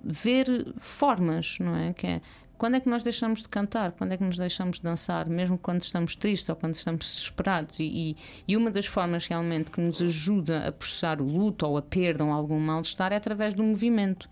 ver 0.05 0.73
formas, 0.77 1.59
não 1.59 1.75
é? 1.77 1.93
Que 1.95 2.07
é 2.07 2.21
quando 2.57 2.77
é 2.77 2.81
que 2.81 2.89
nós 2.89 3.03
deixamos 3.03 3.43
de 3.43 3.49
cantar? 3.49 3.93
Quando 3.93 4.13
é 4.13 4.17
que 4.17 4.25
nos 4.25 4.37
deixamos 4.37 4.79
de 4.79 4.83
dançar? 4.83 5.29
Mesmo 5.29 5.59
quando 5.59 5.83
estamos 5.83 6.15
tristes 6.17 6.49
ou 6.49 6.57
quando 6.57 6.75
estamos 6.75 7.07
desesperados? 7.07 7.81
E, 7.81 8.17
e, 8.47 8.57
uma 8.57 8.71
das 8.71 8.87
formas 8.87 9.27
realmente 9.27 9.71
que 9.71 9.81
nos 9.81 10.01
ajuda 10.01 10.69
a 10.69 10.73
processar 10.73 11.21
o 11.21 11.25
luto 11.25 11.67
ou 11.67 11.77
a 11.77 11.83
perda 11.83 12.25
ou 12.25 12.31
algum 12.31 12.59
mal-estar 12.59 13.13
é 13.13 13.17
através 13.17 13.55
do 13.55 13.63
movimento 13.63 14.29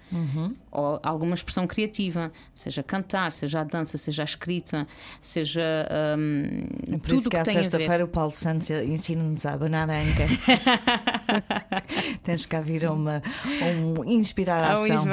ou 0.70 1.00
alguma 1.02 1.34
expressão 1.34 1.66
criativa, 1.66 2.32
seja 2.54 2.82
cantar, 2.82 3.32
seja 3.32 3.60
a 3.60 3.64
dança, 3.64 3.98
seja 3.98 4.22
a 4.22 4.24
escrita, 4.24 4.86
seja 5.20 5.88
hum, 6.18 6.62
É 6.88 6.92
Por 6.92 7.00
tudo 7.00 7.14
isso 7.14 7.30
que 7.30 7.36
que 7.36 7.42
tem 7.42 7.56
a 7.58 7.62
sexta-feira 7.62 8.04
o 8.04 8.08
Paulo 8.08 8.32
Santos 8.32 8.70
ensina-nos 8.70 9.44
a 9.44 9.52
abanar 9.52 9.90
a 9.90 10.00
anca. 10.00 10.24
Tens 12.22 12.46
cá 12.46 12.60
vir 12.60 12.86
a 12.86 12.92
uma, 12.92 13.16
a 13.16 13.66
um 13.80 14.04
inspirar 14.04 14.62
a 14.62 14.72
ação. 14.72 15.04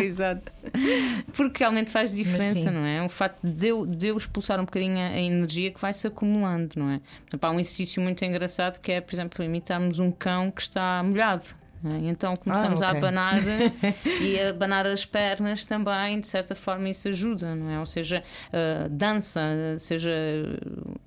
exato. 0.00 0.52
Porque 1.32 1.58
realmente 1.58 1.90
faz 1.90 2.14
diferença, 2.14 2.70
não 2.70 2.84
é? 2.84 3.04
O 3.04 3.08
facto 3.08 3.46
de 3.46 3.68
eu, 3.68 3.86
de 3.86 4.08
eu 4.08 4.16
expulsar 4.16 4.60
um 4.60 4.64
bocadinho 4.64 4.98
a, 4.98 5.18
energia 5.18 5.70
que 5.70 5.80
vai 5.80 5.92
se 5.92 6.06
acumulando, 6.06 6.74
não 6.76 6.90
é? 6.90 7.00
Exemplo, 7.28 7.48
há 7.48 7.52
um 7.52 7.60
exercício 7.60 8.02
muito 8.02 8.24
engraçado 8.24 8.80
que 8.80 8.92
é, 8.92 9.00
por 9.00 9.14
exemplo, 9.14 9.44
imitarmos 9.44 9.98
um 9.98 10.10
cão 10.10 10.50
que 10.50 10.62
está 10.62 11.02
molhado. 11.02 11.44
É? 11.84 12.08
Então 12.08 12.34
começamos 12.34 12.82
Ah, 12.82 12.88
ok. 12.88 12.96
a 12.96 12.98
abanar 12.98 13.40
e 14.20 14.40
a 14.40 14.50
abanar 14.50 14.86
as 14.86 15.04
pernas 15.04 15.64
também, 15.64 16.20
de 16.20 16.26
certa 16.26 16.54
forma, 16.54 16.88
isso 16.88 17.08
ajuda, 17.08 17.54
não 17.54 17.70
é? 17.70 17.78
Ou 17.78 17.86
seja, 17.86 18.22
uh, 18.48 18.88
dança, 18.88 19.40
seja. 19.78 20.10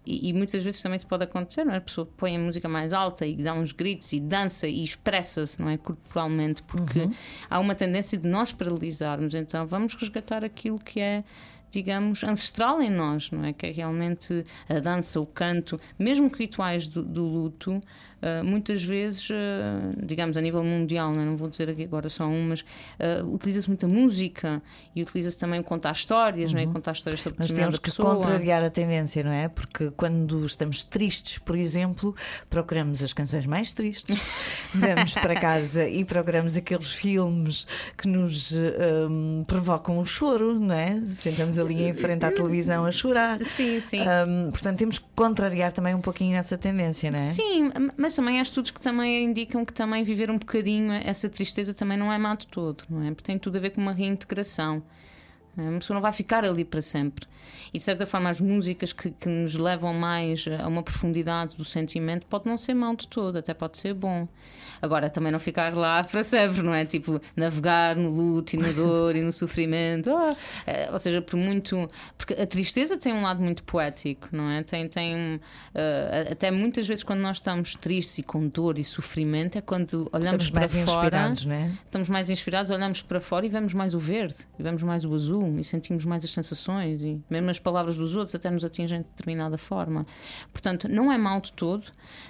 E, 0.05 0.29
e 0.29 0.33
muitas 0.33 0.63
vezes 0.63 0.81
também 0.81 0.97
se 0.97 1.05
pode 1.05 1.23
acontecer, 1.23 1.63
não 1.63 1.73
é? 1.73 1.77
A 1.77 1.81
pessoa 1.81 2.07
põe 2.17 2.35
a 2.35 2.39
música 2.39 2.67
mais 2.69 2.93
alta 2.93 3.25
e 3.25 3.35
dá 3.35 3.53
uns 3.53 3.71
gritos 3.71 4.11
e 4.13 4.19
dança 4.19 4.67
e 4.67 4.83
expressa-se, 4.83 5.61
não 5.61 5.69
é? 5.69 5.77
Corporalmente, 5.77 6.63
porque 6.63 7.09
há 7.49 7.59
uma 7.59 7.75
tendência 7.75 8.17
de 8.17 8.27
nós 8.27 8.51
paralisarmos. 8.53 9.35
Então 9.35 9.65
vamos 9.65 9.93
resgatar 9.95 10.43
aquilo 10.45 10.79
que 10.79 10.99
é. 10.99 11.23
Digamos, 11.71 12.23
ancestral 12.23 12.81
em 12.81 12.89
nós, 12.89 13.31
não 13.31 13.45
é? 13.45 13.53
Que 13.53 13.67
é 13.67 13.71
realmente 13.71 14.43
a 14.67 14.79
dança, 14.79 15.19
o 15.19 15.25
canto, 15.25 15.79
mesmo 15.97 16.27
rituais 16.27 16.87
do, 16.87 17.01
do 17.01 17.23
luto, 17.23 17.81
uh, 18.21 18.43
muitas 18.43 18.83
vezes, 18.83 19.29
uh, 19.29 19.33
digamos, 19.97 20.37
a 20.37 20.41
nível 20.41 20.63
mundial, 20.63 21.11
não, 21.11 21.21
é? 21.21 21.25
não 21.25 21.35
vou 21.35 21.49
dizer 21.49 21.69
aqui 21.69 21.83
agora 21.83 22.09
só 22.09 22.25
um, 22.25 22.49
mas 22.49 22.61
uh, 22.61 23.25
utiliza-se 23.33 23.67
muita 23.67 23.87
música 23.87 24.61
e 24.95 25.01
utiliza-se 25.01 25.37
também 25.37 25.59
o 25.59 25.63
contar 25.63 25.91
histórias, 25.91 26.53
não 26.53 26.61
é? 26.61 26.65
Contar 26.65 26.91
histórias 26.91 27.19
sobre 27.19 27.39
Mas 27.39 27.51
temos 27.51 27.77
que 27.77 27.89
pessoa. 27.89 28.15
contrariar 28.15 28.63
a 28.63 28.69
tendência, 28.69 29.23
não 29.23 29.31
é? 29.31 29.47
Porque 29.47 29.91
quando 29.91 30.45
estamos 30.45 30.83
tristes, 30.83 31.39
por 31.39 31.55
exemplo, 31.55 32.15
procuramos 32.49 33.01
as 33.01 33.13
canções 33.13 33.45
mais 33.45 33.73
tristes, 33.73 34.19
vamos 34.73 35.13
para 35.13 35.35
casa 35.39 35.87
e 35.87 36.05
procuramos 36.05 36.55
aqueles 36.55 36.91
filmes 36.91 37.65
que 37.97 38.07
nos 38.07 38.53
hum, 38.53 39.43
provocam 39.47 39.97
o 39.97 40.05
choro, 40.05 40.59
não 40.59 40.75
é? 40.75 40.99
Sentamos 41.15 41.57
ali 41.61 41.83
em 41.87 41.93
frente 41.93 42.25
à 42.25 42.31
televisão 42.33 42.85
a 42.85 42.91
chorar. 42.91 43.39
Sim, 43.41 43.79
sim. 43.79 44.01
Hum, 44.01 44.51
portanto, 44.51 44.77
temos 44.79 44.97
que 44.99 45.05
contrariar 45.15 45.71
também 45.71 45.93
um 45.93 46.01
pouquinho 46.01 46.35
essa 46.37 46.57
tendência, 46.57 47.09
não 47.11 47.19
é? 47.19 47.21
Sim, 47.21 47.71
mas 47.95 48.15
também 48.15 48.39
há 48.39 48.41
estudos 48.41 48.71
que 48.71 48.81
também 48.81 49.25
indicam 49.25 49.63
que 49.63 49.73
também 49.73 50.03
viver 50.03 50.29
um 50.29 50.37
bocadinho 50.37 50.91
essa 50.93 51.29
tristeza 51.29 51.73
também 51.73 51.97
não 51.97 52.11
é 52.11 52.17
má 52.17 52.35
de 52.35 52.47
todo, 52.47 52.83
não 52.89 53.03
é? 53.03 53.09
Porque 53.11 53.23
tem 53.23 53.37
tudo 53.37 53.57
a 53.57 53.61
ver 53.61 53.71
com 53.71 53.81
uma 53.81 53.93
reintegração. 53.93 54.83
Uma 55.57 55.79
pessoa 55.79 55.95
não 55.95 56.01
vai 56.01 56.11
ficar 56.13 56.45
ali 56.45 56.63
para 56.63 56.81
sempre. 56.81 57.27
E 57.73 57.77
de 57.77 57.83
certa 57.83 58.05
forma, 58.05 58.29
as 58.29 58.39
músicas 58.39 58.93
que, 58.93 59.11
que, 59.11 59.27
nos 59.27 59.55
levam 59.55 59.93
mais 59.93 60.45
a 60.47 60.67
uma 60.67 60.83
profundidade 60.83 61.55
do 61.55 61.65
sentimento 61.65 62.25
pode 62.25 62.45
não 62.45 62.57
ser 62.57 62.73
mal 62.73 62.95
de 62.95 63.07
todo, 63.07 63.37
até 63.37 63.53
pode 63.53 63.77
ser 63.77 63.93
bom. 63.93 64.27
Agora, 64.81 65.09
também 65.09 65.31
não 65.31 65.39
ficar 65.39 65.75
lá 65.75 66.03
para 66.05 66.23
sempre, 66.23 66.61
não 66.61 66.73
é? 66.73 66.85
Tipo, 66.85 67.21
navegar 67.35 67.95
no 67.95 68.09
luto 68.09 68.55
e 68.55 68.59
na 68.59 68.71
dor 68.71 69.15
e 69.15 69.21
no 69.21 69.31
sofrimento. 69.31 70.09
Oh, 70.11 70.35
é, 70.69 70.89
ou 70.91 70.99
seja, 70.99 71.21
por 71.21 71.37
muito. 71.37 71.89
Porque 72.17 72.33
a 72.33 72.45
tristeza 72.45 72.97
tem 72.97 73.13
um 73.13 73.21
lado 73.21 73.41
muito 73.41 73.63
poético, 73.63 74.27
não 74.31 74.49
é? 74.49 74.63
Tem, 74.63 74.87
tem 74.87 75.35
uh, 75.35 76.31
até 76.31 76.51
muitas 76.51 76.87
vezes 76.87 77.03
quando 77.03 77.19
nós 77.19 77.37
estamos 77.37 77.75
tristes 77.75 78.19
e 78.19 78.23
com 78.23 78.47
dor 78.47 78.77
e 78.77 78.83
sofrimento, 78.83 79.57
é 79.57 79.61
quando 79.61 80.09
olhamos 80.11 80.49
para 80.49 80.67
fora. 80.67 81.33
Não 81.45 81.53
é? 81.53 81.71
Estamos 81.85 82.09
mais 82.09 82.29
inspirados, 82.29 82.71
olhamos 82.71 83.01
para 83.01 83.19
fora 83.19 83.45
e 83.45 83.49
vemos 83.49 83.73
mais 83.73 83.93
o 83.93 83.99
verde, 83.99 84.47
e 84.57 84.63
vemos 84.63 84.83
mais 84.83 85.05
o 85.05 85.13
azul 85.13 85.40
e 85.57 85.63
sentimos 85.63 86.05
mais 86.05 86.23
as 86.23 86.31
sensações 86.31 87.03
e 87.03 87.21
mesmo 87.29 87.49
as 87.49 87.59
palavras 87.59 87.97
dos 87.97 88.15
outros 88.15 88.35
até 88.35 88.49
nos 88.49 88.65
atingem 88.65 89.01
de 89.01 89.09
determinada 89.09 89.57
forma. 89.57 90.05
Portanto, 90.51 90.87
não 90.87 91.11
é 91.11 91.17
mal 91.17 91.41
de 91.41 91.51
todo, 91.53 91.85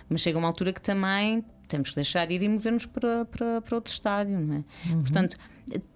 mas 0.09 0.21
chega 0.21 0.37
uma 0.37 0.47
altura 0.47 0.73
que 0.73 0.81
também 0.81 1.43
temos 1.67 1.89
que 1.89 1.95
deixar 1.95 2.29
ir 2.31 2.41
e 2.41 2.49
mover-nos 2.49 2.85
para, 2.85 3.25
para, 3.25 3.61
para 3.61 3.75
outro 3.75 3.93
estádio, 3.93 4.39
não 4.39 4.55
é? 4.55 4.89
Uhum. 4.89 5.01
Portanto, 5.01 5.37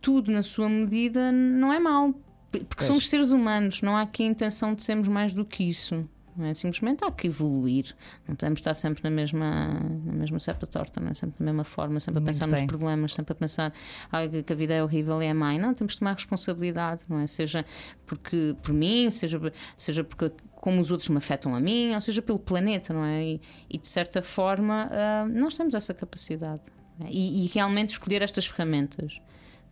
tudo 0.01 0.31
na 0.31 0.41
sua 0.41 0.69
medida 0.69 1.31
não 1.31 1.73
é 1.73 1.79
mau, 1.79 2.13
porque 2.51 2.75
pois. 2.77 2.87
somos 2.87 3.09
seres 3.09 3.31
humanos, 3.31 3.81
não 3.81 3.95
há 3.95 4.01
aqui 4.01 4.23
a 4.23 4.27
intenção 4.27 4.73
de 4.73 4.83
sermos 4.83 5.07
mais 5.07 5.33
do 5.33 5.43
que 5.43 5.63
isso. 5.63 6.07
Não 6.35 6.45
é? 6.45 6.53
Simplesmente 6.53 7.03
há 7.03 7.11
que 7.11 7.27
evoluir. 7.27 7.95
Não 8.27 8.35
podemos 8.35 8.59
estar 8.59 8.73
sempre 8.73 9.03
na 9.03 9.09
mesma, 9.09 9.79
na 10.03 10.13
mesma 10.13 10.39
cepa 10.39 10.65
torta, 10.67 10.99
não 10.99 11.09
é? 11.09 11.13
sempre 11.13 11.37
da 11.39 11.45
mesma 11.45 11.63
forma, 11.63 11.99
sempre 11.99 12.17
a 12.17 12.21
Muito 12.21 12.27
pensar 12.27 12.45
bem. 12.45 12.53
nos 12.53 12.63
problemas, 12.63 13.13
sempre 13.13 13.31
a 13.31 13.35
pensar 13.35 13.73
ah, 14.11 14.27
que 14.27 14.51
a 14.51 14.55
vida 14.55 14.73
é 14.73 14.83
horrível 14.83 15.21
e 15.21 15.27
é 15.27 15.33
má. 15.33 15.53
Não, 15.57 15.73
temos 15.73 15.93
de 15.93 15.99
tomar 15.99 16.13
responsabilidade, 16.13 17.03
não 17.07 17.19
é? 17.19 17.27
Seja 17.27 17.65
porque 18.05 18.55
por 18.61 18.73
mim, 18.73 19.09
seja, 19.09 19.39
seja 19.77 20.03
porque 20.03 20.31
como 20.53 20.81
os 20.81 20.91
outros 20.91 21.09
me 21.09 21.17
afetam 21.17 21.55
a 21.55 21.59
mim, 21.59 21.93
ou 21.93 22.01
seja 22.01 22.21
pelo 22.21 22.39
planeta, 22.39 22.93
não 22.93 23.05
é? 23.05 23.23
E, 23.23 23.41
e 23.69 23.77
de 23.77 23.87
certa 23.87 24.21
forma 24.21 24.89
uh, 24.89 25.29
nós 25.29 25.53
temos 25.53 25.75
essa 25.75 25.93
capacidade. 25.93 26.63
É? 26.99 27.07
E, 27.09 27.45
e, 27.45 27.47
realmente 27.47 27.89
escolher 27.89 28.21
estas 28.21 28.47
ferramentas. 28.47 29.21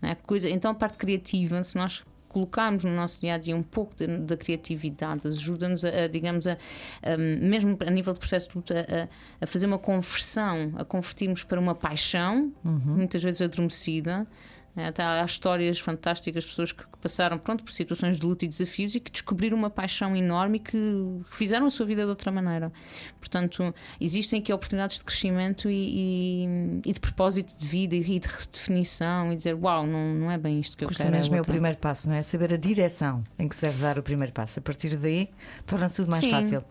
É? 0.02 0.16
Coisa, 0.16 0.50
então 0.50 0.72
a 0.72 0.76
parte 0.76 0.98
criativa, 0.98 1.64
se 1.64 1.76
nós 1.78 2.04
colocarmos 2.34 2.84
no 2.84 2.92
nosso 2.92 3.22
dia 3.22 3.36
a 3.36 3.38
dia 3.38 3.56
um 3.56 3.64
pouco 3.64 3.94
da 3.96 4.36
criatividade, 4.36 5.28
ajuda-nos 5.28 5.86
a, 5.86 5.90
a, 5.90 6.08
digamos, 6.08 6.48
a, 6.48 6.58
a, 7.04 7.16
mesmo 7.16 7.78
a 7.86 7.92
nível 7.92 8.12
de 8.14 8.20
processo 8.20 8.50
de 8.50 8.56
luta, 8.56 9.10
a, 9.40 9.46
fazer 9.46 9.68
uma 9.68 9.78
conversão, 9.78 10.74
a 10.76 10.84
convertirmos 10.84 11.44
para 11.44 11.60
uma 11.60 11.76
paixão, 11.76 12.52
uhum. 12.66 12.96
muitas 12.98 13.22
vezes 13.24 13.42
adormecida. 13.42 14.28
Até 14.76 15.04
há 15.04 15.24
histórias 15.24 15.80
fantásticas, 15.80 16.46
pessoas 16.46 16.72
que 16.72 16.84
passaram 17.00 17.38
pronto, 17.38 17.64
por 17.64 17.72
situações 17.72 18.20
de 18.20 18.26
luta 18.26 18.44
e 18.44 18.48
desafios 18.48 18.96
e 18.96 19.00
que 19.00 19.12
descobriram 19.12 19.56
uma 19.56 19.70
paixão 19.70 20.16
enorme 20.16 20.58
e 20.58 20.60
que 20.60 21.22
fizeram 21.30 21.68
a 21.68 21.70
sua 21.70 21.86
vida 21.86 22.04
de 22.04 22.10
outra 22.10 22.32
maneira. 22.32 22.72
Portanto, 23.20 23.74
existem 24.02 24.40
aqui 24.40 24.52
oportunidades 24.52 24.98
de 24.98 25.04
crescimento 25.04 25.70
e, 25.70 26.46
e, 26.46 26.82
e 26.86 26.94
de 26.94 27.00
propósito 27.00 27.56
de 27.56 27.68
vida 27.68 27.96
e 27.96 28.02
de 28.02 28.28
redefinição 28.28 29.32
e 29.32 29.36
dizer: 29.36 29.54
Uau, 29.54 29.86
não, 29.86 30.16
não 30.16 30.32
é 30.32 30.38
bem 30.40 30.60
isto 30.60 30.76
que 30.76 30.84
eu 30.84 30.88
Custa 30.88 31.04
quero. 31.04 31.16
mesmo 31.16 31.36
é, 31.36 31.38
é 31.38 31.42
o 31.42 31.46
primeiro 31.46 31.78
passo, 31.78 32.10
não 32.10 32.16
é? 32.16 32.24
Saber 32.24 32.52
a 32.54 32.58
direção 32.58 33.24
em 33.38 33.48
que 33.48 33.56
se 33.56 33.62
deve 33.62 33.80
dar 33.80 34.00
o 34.00 34.04
primeiro 34.04 34.34
passo. 34.34 34.58
A 34.58 34.62
partir 34.62 34.96
daí, 34.98 35.30
torna-se 35.68 35.98
tudo 35.98 36.10
mais 36.10 36.24
Sim. 36.24 36.32
fácil. 36.32 36.64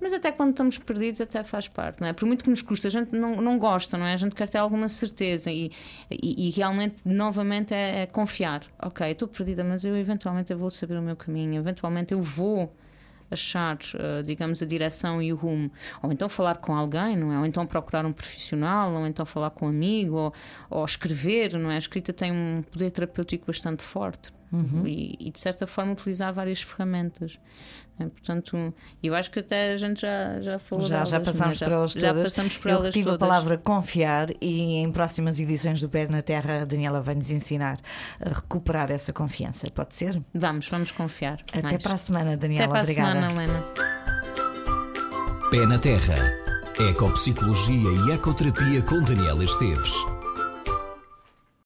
Mas 0.00 0.12
até 0.12 0.30
quando 0.30 0.50
estamos 0.50 0.78
perdidos, 0.78 1.20
até 1.20 1.42
faz 1.42 1.68
parte, 1.68 2.00
não 2.00 2.08
é? 2.08 2.12
Por 2.12 2.26
muito 2.26 2.44
que 2.44 2.50
nos 2.50 2.62
custa, 2.62 2.88
a 2.88 2.90
gente 2.90 3.16
não, 3.16 3.36
não 3.36 3.58
gosta, 3.58 3.96
não 3.96 4.06
é? 4.06 4.12
A 4.12 4.16
gente 4.16 4.34
quer 4.34 4.48
ter 4.48 4.58
alguma 4.58 4.88
certeza 4.88 5.50
e, 5.50 5.70
e, 6.10 6.48
e 6.48 6.50
realmente, 6.50 7.02
novamente, 7.04 7.72
é, 7.74 8.02
é, 8.02 8.06
confiar. 8.06 8.62
Ok, 8.80 9.10
estou 9.10 9.26
perdida, 9.26 9.64
mas 9.64 9.84
eu 9.84 9.96
eventualmente 9.96 10.52
eu 10.52 10.58
vou 10.58 10.70
saber 10.70 10.98
o 10.98 11.02
meu 11.02 11.16
caminho, 11.16 11.58
eventualmente 11.58 12.12
eu 12.12 12.20
vou 12.20 12.72
achar, 13.30 13.76
uh, 13.76 14.22
digamos, 14.24 14.62
a 14.62 14.66
direção 14.66 15.20
e 15.20 15.32
o 15.32 15.36
rumo. 15.36 15.70
Ou 16.02 16.12
então 16.12 16.28
falar 16.28 16.56
com 16.56 16.74
alguém, 16.74 17.16
não 17.16 17.32
é? 17.32 17.38
Ou 17.38 17.46
então 17.46 17.66
procurar 17.66 18.04
um 18.04 18.12
profissional, 18.12 18.92
ou 18.92 19.06
então 19.06 19.26
falar 19.26 19.50
com 19.50 19.66
um 19.66 19.68
amigo, 19.68 20.16
ou, 20.16 20.34
ou 20.70 20.84
escrever, 20.84 21.54
não 21.54 21.70
é? 21.70 21.74
A 21.74 21.78
escrita 21.78 22.12
tem 22.12 22.32
um 22.32 22.62
poder 22.62 22.90
terapêutico 22.90 23.46
bastante 23.46 23.82
forte. 23.82 24.32
Uhum. 24.52 24.86
E, 24.86 25.16
e, 25.18 25.30
de 25.30 25.40
certa 25.40 25.66
forma 25.66 25.92
utilizar 25.92 26.32
várias 26.32 26.62
ferramentas. 26.62 27.38
É, 27.98 28.04
portanto, 28.06 28.74
eu 29.02 29.14
acho 29.14 29.30
que 29.30 29.38
até 29.38 29.72
a 29.72 29.76
gente 29.76 30.02
já, 30.02 30.40
já 30.40 30.58
falou 30.58 30.84
já, 30.84 30.96
delas, 30.96 31.08
já 31.08 31.20
passamos 31.20 31.58
já, 31.58 31.66
por 31.66 31.72
elas 31.72 31.92
já 31.92 32.08
todas. 32.08 32.22
passamos 32.24 32.58
por 32.58 32.70
eu 32.70 32.78
elas 32.78 32.94
tive 32.94 33.04
todas. 33.06 33.16
a 33.16 33.18
palavra 33.18 33.58
confiar 33.58 34.28
e 34.40 34.74
em 34.74 34.92
próximas 34.92 35.40
edições 35.40 35.80
do 35.80 35.88
Pé 35.88 36.06
na 36.06 36.22
Terra 36.22 36.62
a 36.62 36.64
Daniela 36.64 37.00
vai 37.00 37.14
nos 37.14 37.30
ensinar 37.30 37.78
a 38.20 38.28
recuperar 38.28 38.90
essa 38.90 39.12
confiança. 39.12 39.70
Pode 39.70 39.94
ser? 39.94 40.22
Vamos, 40.34 40.68
vamos 40.68 40.90
confiar. 40.90 41.40
Até 41.48 41.62
mais. 41.62 41.82
para 41.82 41.94
a 41.94 41.98
semana, 41.98 42.36
Daniela. 42.36 42.64
Até 42.64 42.72
para 42.72 42.82
Obrigada. 42.82 43.10
a 43.10 43.30
semana, 43.30 43.42
Helena. 43.42 43.64
Pé 45.50 45.66
na 45.66 45.78
Terra. 45.78 46.46
Ecopsicologia 46.78 47.90
e 48.06 48.12
ecoterapia 48.12 48.82
com 48.82 49.02
Daniela 49.02 49.42
Esteves. 49.42 50.15